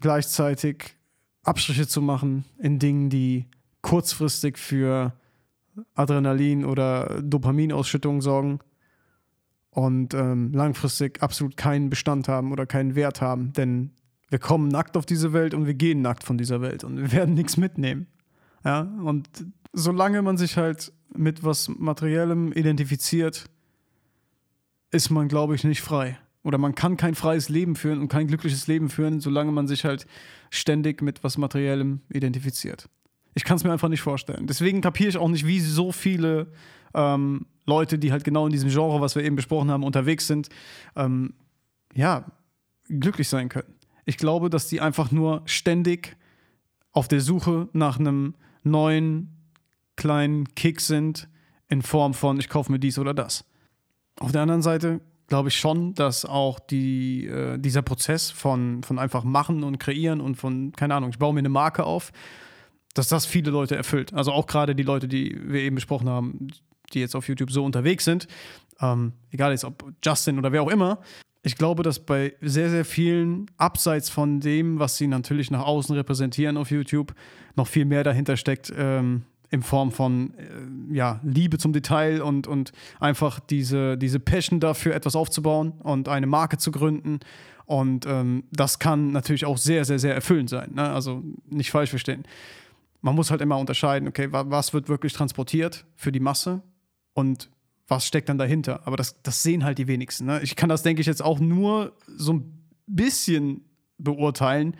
[0.00, 0.94] gleichzeitig
[1.42, 3.46] Abstriche zu machen in Dingen, die
[3.82, 5.14] kurzfristig für
[5.94, 8.58] Adrenalin oder Dopaminausschüttung sorgen
[9.70, 13.52] und ähm, langfristig absolut keinen Bestand haben oder keinen Wert haben.
[13.52, 13.92] Denn
[14.28, 17.12] wir kommen nackt auf diese Welt und wir gehen nackt von dieser Welt und wir
[17.12, 18.06] werden nichts mitnehmen.
[18.64, 19.28] Ja, und
[19.72, 23.46] solange man sich halt mit was Materiellem identifiziert,
[24.90, 26.18] ist man, glaube ich, nicht frei.
[26.42, 29.84] Oder man kann kein freies Leben führen und kein glückliches Leben führen, solange man sich
[29.84, 30.06] halt
[30.50, 32.88] ständig mit was Materiellem identifiziert.
[33.34, 34.46] Ich kann es mir einfach nicht vorstellen.
[34.46, 36.52] Deswegen kapiere ich auch nicht, wie so viele
[36.94, 40.48] ähm, Leute, die halt genau in diesem Genre, was wir eben besprochen haben, unterwegs sind,
[40.96, 41.34] ähm,
[41.94, 42.24] ja,
[42.88, 43.74] glücklich sein können.
[44.04, 46.16] Ich glaube, dass die einfach nur ständig
[46.92, 49.36] auf der Suche nach einem neuen
[49.96, 51.28] kleinen Kick sind
[51.68, 53.44] in Form von, ich kaufe mir dies oder das.
[54.18, 58.98] Auf der anderen Seite glaube ich schon, dass auch die, äh, dieser Prozess von, von
[58.98, 62.12] einfach machen und kreieren und von, keine Ahnung, ich baue mir eine Marke auf,
[62.94, 64.12] dass das viele Leute erfüllt.
[64.12, 66.48] Also auch gerade die Leute, die wir eben besprochen haben,
[66.92, 68.26] die jetzt auf YouTube so unterwegs sind,
[68.80, 70.98] ähm, egal jetzt ob Justin oder wer auch immer.
[71.42, 75.94] Ich glaube, dass bei sehr, sehr vielen, abseits von dem, was sie natürlich nach außen
[75.94, 77.14] repräsentieren auf YouTube,
[77.56, 82.46] noch viel mehr dahinter steckt, ähm, in Form von äh, ja, Liebe zum Detail und,
[82.46, 87.20] und einfach diese, diese Passion dafür, etwas aufzubauen und eine Marke zu gründen.
[87.64, 90.72] Und ähm, das kann natürlich auch sehr, sehr, sehr erfüllend sein.
[90.74, 90.88] Ne?
[90.90, 92.24] Also nicht falsch verstehen
[93.02, 96.62] man muss halt immer unterscheiden, okay, was wird wirklich transportiert für die Masse
[97.14, 97.50] und
[97.90, 98.86] was steckt dann dahinter.
[98.86, 100.26] Aber das, das sehen halt die wenigsten.
[100.26, 100.40] Ne?
[100.42, 103.62] Ich kann das, denke ich, jetzt auch nur so ein bisschen
[103.98, 104.76] beurteilen,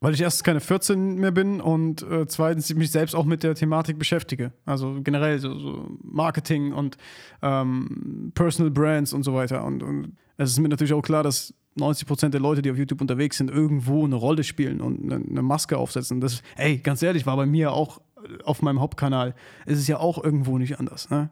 [0.00, 3.54] weil ich erstens keine 14 mehr bin und äh, zweitens mich selbst auch mit der
[3.54, 4.52] Thematik beschäftige.
[4.66, 6.98] Also generell so, so Marketing und
[7.40, 9.64] ähm, Personal Brands und so weiter.
[9.64, 12.76] Und, und es ist mir natürlich auch klar, dass 90 Prozent der Leute, die auf
[12.76, 16.20] YouTube unterwegs sind, irgendwo eine Rolle spielen und eine, Maske aufsetzen.
[16.20, 18.02] Das, ey, ganz ehrlich, war bei mir auch
[18.44, 19.34] auf meinem Hauptkanal,
[19.64, 21.08] ist es ja auch irgendwo nicht anders.
[21.08, 21.30] Ne?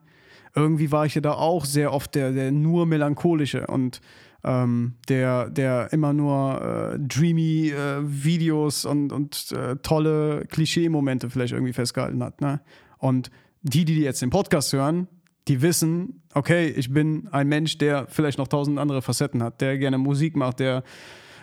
[0.54, 4.00] Irgendwie war ich ja da auch sehr oft der, der nur melancholische und
[4.44, 11.52] ähm, der, der immer nur äh, dreamy äh, Videos und, und äh, tolle Klischee-Momente vielleicht
[11.52, 12.40] irgendwie festgehalten hat.
[12.40, 12.60] Ne?
[12.98, 13.30] Und
[13.62, 15.06] die, die jetzt den Podcast hören,
[15.48, 19.78] die wissen, okay, ich bin ein Mensch, der vielleicht noch tausend andere Facetten hat, der
[19.78, 20.82] gerne Musik macht, der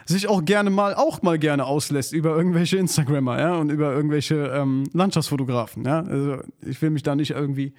[0.06, 4.36] sich auch gerne mal, auch mal gerne auslässt über irgendwelche Instagrammer, ja, und über irgendwelche
[4.48, 6.02] ähm, Landschaftsfotografen, ja.
[6.02, 7.74] Also ich will mich da nicht irgendwie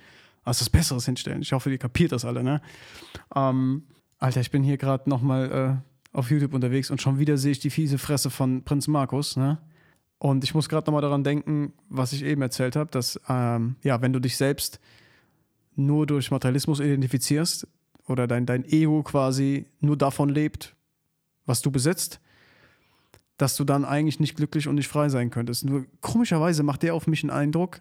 [0.45, 1.43] als was Besseres hinstellen.
[1.43, 2.61] Ich hoffe, ihr kapiert das alle, ne?
[3.35, 3.85] Ähm,
[4.19, 7.61] Alter, ich bin hier gerade nochmal äh, auf YouTube unterwegs und schon wieder sehe ich
[7.61, 9.59] die fiese Fresse von Prinz Markus, ne?
[10.19, 14.03] Und ich muss gerade nochmal daran denken, was ich eben erzählt habe, dass, ähm, ja,
[14.03, 14.79] wenn du dich selbst
[15.77, 17.67] nur durch Materialismus identifizierst
[18.07, 20.77] oder dein, dein Ego quasi nur davon lebt,
[21.47, 22.21] was du besitzt,
[23.39, 25.65] dass du dann eigentlich nicht glücklich und nicht frei sein könntest.
[25.65, 27.81] Nur komischerweise macht der auf mich einen Eindruck,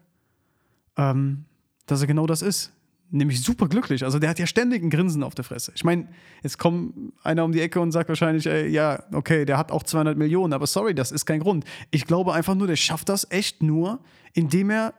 [0.95, 1.43] ähm,
[1.91, 2.71] dass er genau das ist.
[3.11, 4.03] nämlich super glücklich.
[4.03, 5.71] Also der hat ja ständig ein Grinsen auf der Fresse.
[5.73, 6.07] Ich meine,
[6.43, 9.81] jetzt kommt einer um die Ecke und sagt wahrscheinlich, ey, ja, okay, der hat auch
[9.81, 11.65] 200 Millionen, aber sorry, das ist kein Grund.
[11.89, 13.99] Ich glaube einfach nur, der schafft das echt nur,
[14.33, 14.93] indem er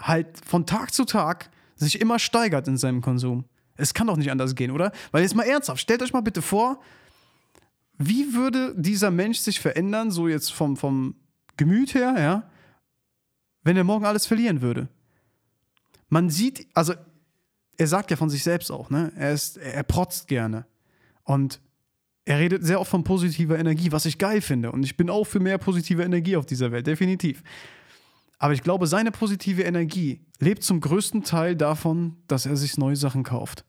[0.00, 3.44] halt von Tag zu Tag sich immer steigert in seinem Konsum.
[3.76, 4.92] Es kann doch nicht anders gehen, oder?
[5.10, 6.80] Weil jetzt mal ernsthaft, stellt euch mal bitte vor,
[7.98, 11.16] wie würde dieser Mensch sich verändern, so jetzt vom, vom
[11.56, 12.50] Gemüt her, ja,
[13.62, 14.88] wenn er morgen alles verlieren würde?
[16.10, 16.92] Man sieht, also
[17.78, 19.10] er sagt ja von sich selbst auch, ne?
[19.16, 20.66] Er, ist, er protzt gerne.
[21.24, 21.60] Und
[22.26, 24.70] er redet sehr oft von positiver Energie, was ich geil finde.
[24.70, 27.42] Und ich bin auch für mehr positive Energie auf dieser Welt, definitiv.
[28.38, 32.96] Aber ich glaube, seine positive Energie lebt zum größten Teil davon, dass er sich neue
[32.96, 33.64] Sachen kauft.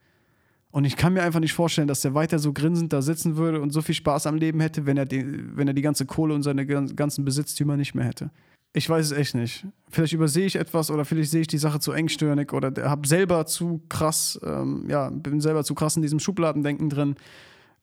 [0.72, 3.62] Und ich kann mir einfach nicht vorstellen, dass er weiter so grinsend da sitzen würde
[3.62, 5.26] und so viel Spaß am Leben hätte, wenn er die,
[5.58, 8.32] wenn er die ganze Kohle und seine ganzen Besitztümer nicht mehr hätte.
[8.74, 9.66] Ich weiß es echt nicht.
[9.90, 13.46] Vielleicht übersehe ich etwas oder vielleicht sehe ich die Sache zu engstirnig oder habe selber
[13.46, 17.16] zu krass, ähm, ja, bin selber zu krass in diesem Schubladendenken drin.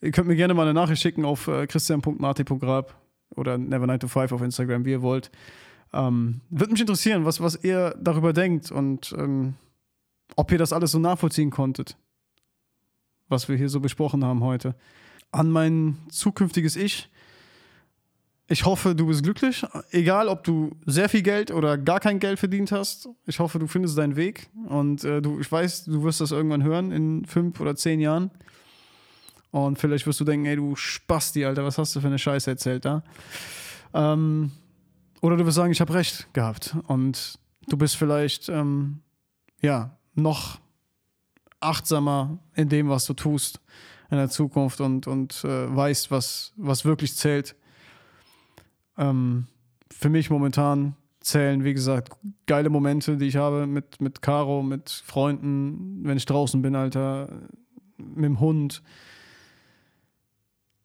[0.00, 2.94] Ihr könnt mir gerne mal eine Nachricht schicken auf äh, christian.marti.grab
[3.36, 5.30] oder never9to5 auf Instagram, wie ihr wollt.
[5.92, 9.54] Ähm, Würde mich interessieren, was, was ihr darüber denkt und ähm,
[10.36, 11.98] ob ihr das alles so nachvollziehen konntet,
[13.28, 14.74] was wir hier so besprochen haben heute.
[15.32, 17.10] An mein zukünftiges Ich
[18.50, 19.64] ich hoffe, du bist glücklich.
[19.90, 23.08] Egal, ob du sehr viel Geld oder gar kein Geld verdient hast.
[23.26, 24.48] Ich hoffe, du findest deinen Weg.
[24.66, 28.30] Und äh, du, ich weiß, du wirst das irgendwann hören in fünf oder zehn Jahren.
[29.50, 32.50] Und vielleicht wirst du denken, ey, du Spasti, Alter, was hast du für eine Scheiße
[32.50, 33.02] erzählt da?
[33.92, 34.50] Ähm,
[35.20, 36.74] oder du wirst sagen, ich habe recht gehabt.
[36.86, 37.38] Und
[37.68, 39.00] du bist vielleicht, ähm,
[39.60, 40.58] ja, noch
[41.60, 43.60] achtsamer in dem, was du tust
[44.10, 47.54] in der Zukunft und, und äh, weißt, was, was wirklich zählt.
[48.98, 49.46] Ähm,
[49.90, 52.12] für mich momentan zählen, wie gesagt,
[52.46, 57.28] geile Momente, die ich habe mit, mit Caro, mit Freunden, wenn ich draußen bin, Alter,
[57.96, 58.82] mit dem Hund.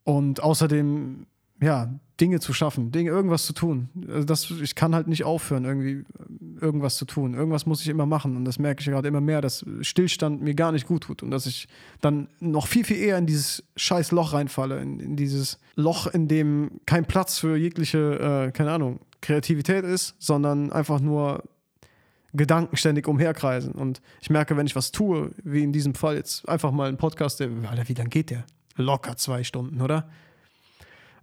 [0.04, 1.26] Und außerdem,
[1.62, 3.90] ja, Dinge zu schaffen, Dinge, irgendwas zu tun.
[4.08, 6.04] Also das, ich kann halt nicht aufhören, irgendwie
[6.64, 7.34] irgendwas zu tun.
[7.34, 8.36] Irgendwas muss ich immer machen.
[8.38, 11.30] Und das merke ich gerade immer mehr, dass Stillstand mir gar nicht gut tut und
[11.30, 11.68] dass ich
[12.02, 16.28] dann noch viel, viel eher in dieses scheiß Loch reinfalle, in, in dieses Loch, in
[16.28, 21.44] dem kein Platz für jegliche, äh, keine Ahnung, Kreativität ist, sondern einfach nur
[22.34, 23.74] Gedanken ständig umherkreisen.
[23.74, 26.98] Und ich merke, wenn ich was tue, wie in diesem Fall jetzt einfach mal ein
[26.98, 28.46] Podcast, der, Alter, wie lang geht der?
[28.76, 30.08] Locker zwei Stunden, oder?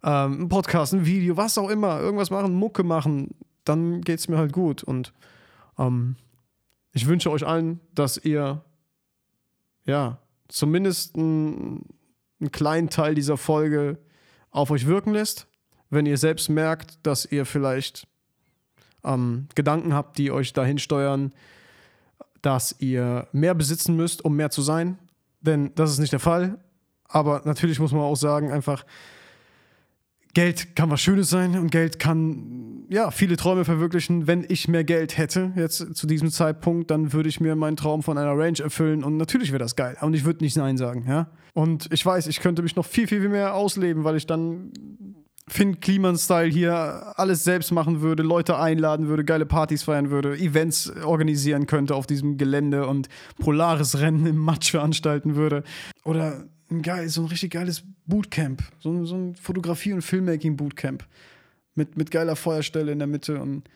[0.02, 3.34] ähm, ein Podcast, ein Video, was auch immer, irgendwas machen, Mucke machen,
[3.64, 4.82] dann geht es mir halt gut.
[4.82, 5.12] Und
[5.78, 6.16] ähm,
[6.92, 8.64] ich wünsche euch allen, dass ihr
[9.84, 10.18] ja
[10.48, 11.84] zumindest einen,
[12.40, 13.98] einen kleinen Teil dieser Folge
[14.50, 15.46] auf euch wirken lässt.
[15.90, 18.06] Wenn ihr selbst merkt, dass ihr vielleicht
[19.04, 21.32] ähm, Gedanken habt, die euch dahin steuern,
[22.42, 24.98] dass ihr mehr besitzen müsst, um mehr zu sein.
[25.40, 26.58] Denn das ist nicht der Fall.
[27.04, 28.84] Aber natürlich muss man auch sagen, einfach,
[30.34, 34.26] Geld kann was Schönes sein und Geld kann ja viele Träume verwirklichen.
[34.26, 38.02] Wenn ich mehr Geld hätte, jetzt zu diesem Zeitpunkt, dann würde ich mir meinen Traum
[38.02, 39.96] von einer Range erfüllen und natürlich wäre das geil.
[40.00, 41.30] Und ich würde nicht Nein sagen, ja.
[41.52, 44.72] Und ich weiß, ich könnte mich noch viel, viel, viel mehr ausleben, weil ich dann
[45.48, 50.92] Finn Kliman-Style hier alles selbst machen würde, Leute einladen würde, geile Partys feiern würde, Events
[51.04, 53.08] organisieren könnte auf diesem Gelände und
[53.40, 55.64] Polaris-Rennen im Matsch veranstalten würde.
[56.04, 58.62] Oder ein geil, so ein richtig geiles Bootcamp.
[58.78, 61.04] So ein, so ein Fotografie- und Filmmaking-Bootcamp.
[61.74, 63.68] Mit, mit geiler Feuerstelle in der Mitte und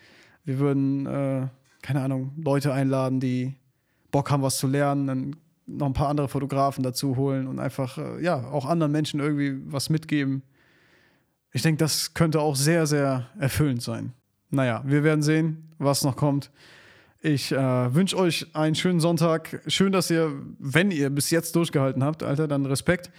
[0.44, 1.46] wir würden, äh,
[1.80, 3.54] keine Ahnung, Leute einladen, die
[4.10, 7.98] Bock haben, was zu lernen, dann noch ein paar andere Fotografen dazu holen und einfach,
[7.98, 10.42] äh, ja, auch anderen Menschen irgendwie was mitgeben.
[11.52, 14.12] Ich denke, das könnte auch sehr, sehr erfüllend sein.
[14.50, 16.50] Naja, wir werden sehen, was noch kommt.
[17.26, 19.62] Ich äh, wünsche euch einen schönen Sonntag.
[19.66, 23.10] Schön, dass ihr, wenn ihr bis jetzt durchgehalten habt, Alter, dann Respekt.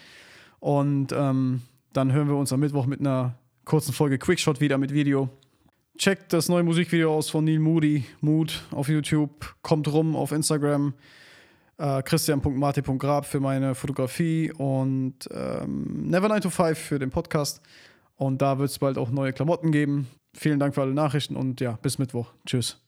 [0.59, 4.93] Und ähm, dann hören wir uns am Mittwoch mit einer kurzen Folge Quickshot wieder mit
[4.93, 5.29] Video.
[5.97, 9.55] Checkt das neue Musikvideo aus von Neil Moody, Mood auf YouTube.
[9.63, 10.93] Kommt rum auf Instagram.
[11.79, 17.59] Äh, Christian.marti.grab für meine Fotografie und ähm, Never9 to 5 für den Podcast.
[18.17, 20.07] Und da wird es bald auch neue Klamotten geben.
[20.35, 22.33] Vielen Dank für alle Nachrichten und ja, bis Mittwoch.
[22.45, 22.84] Tschüss.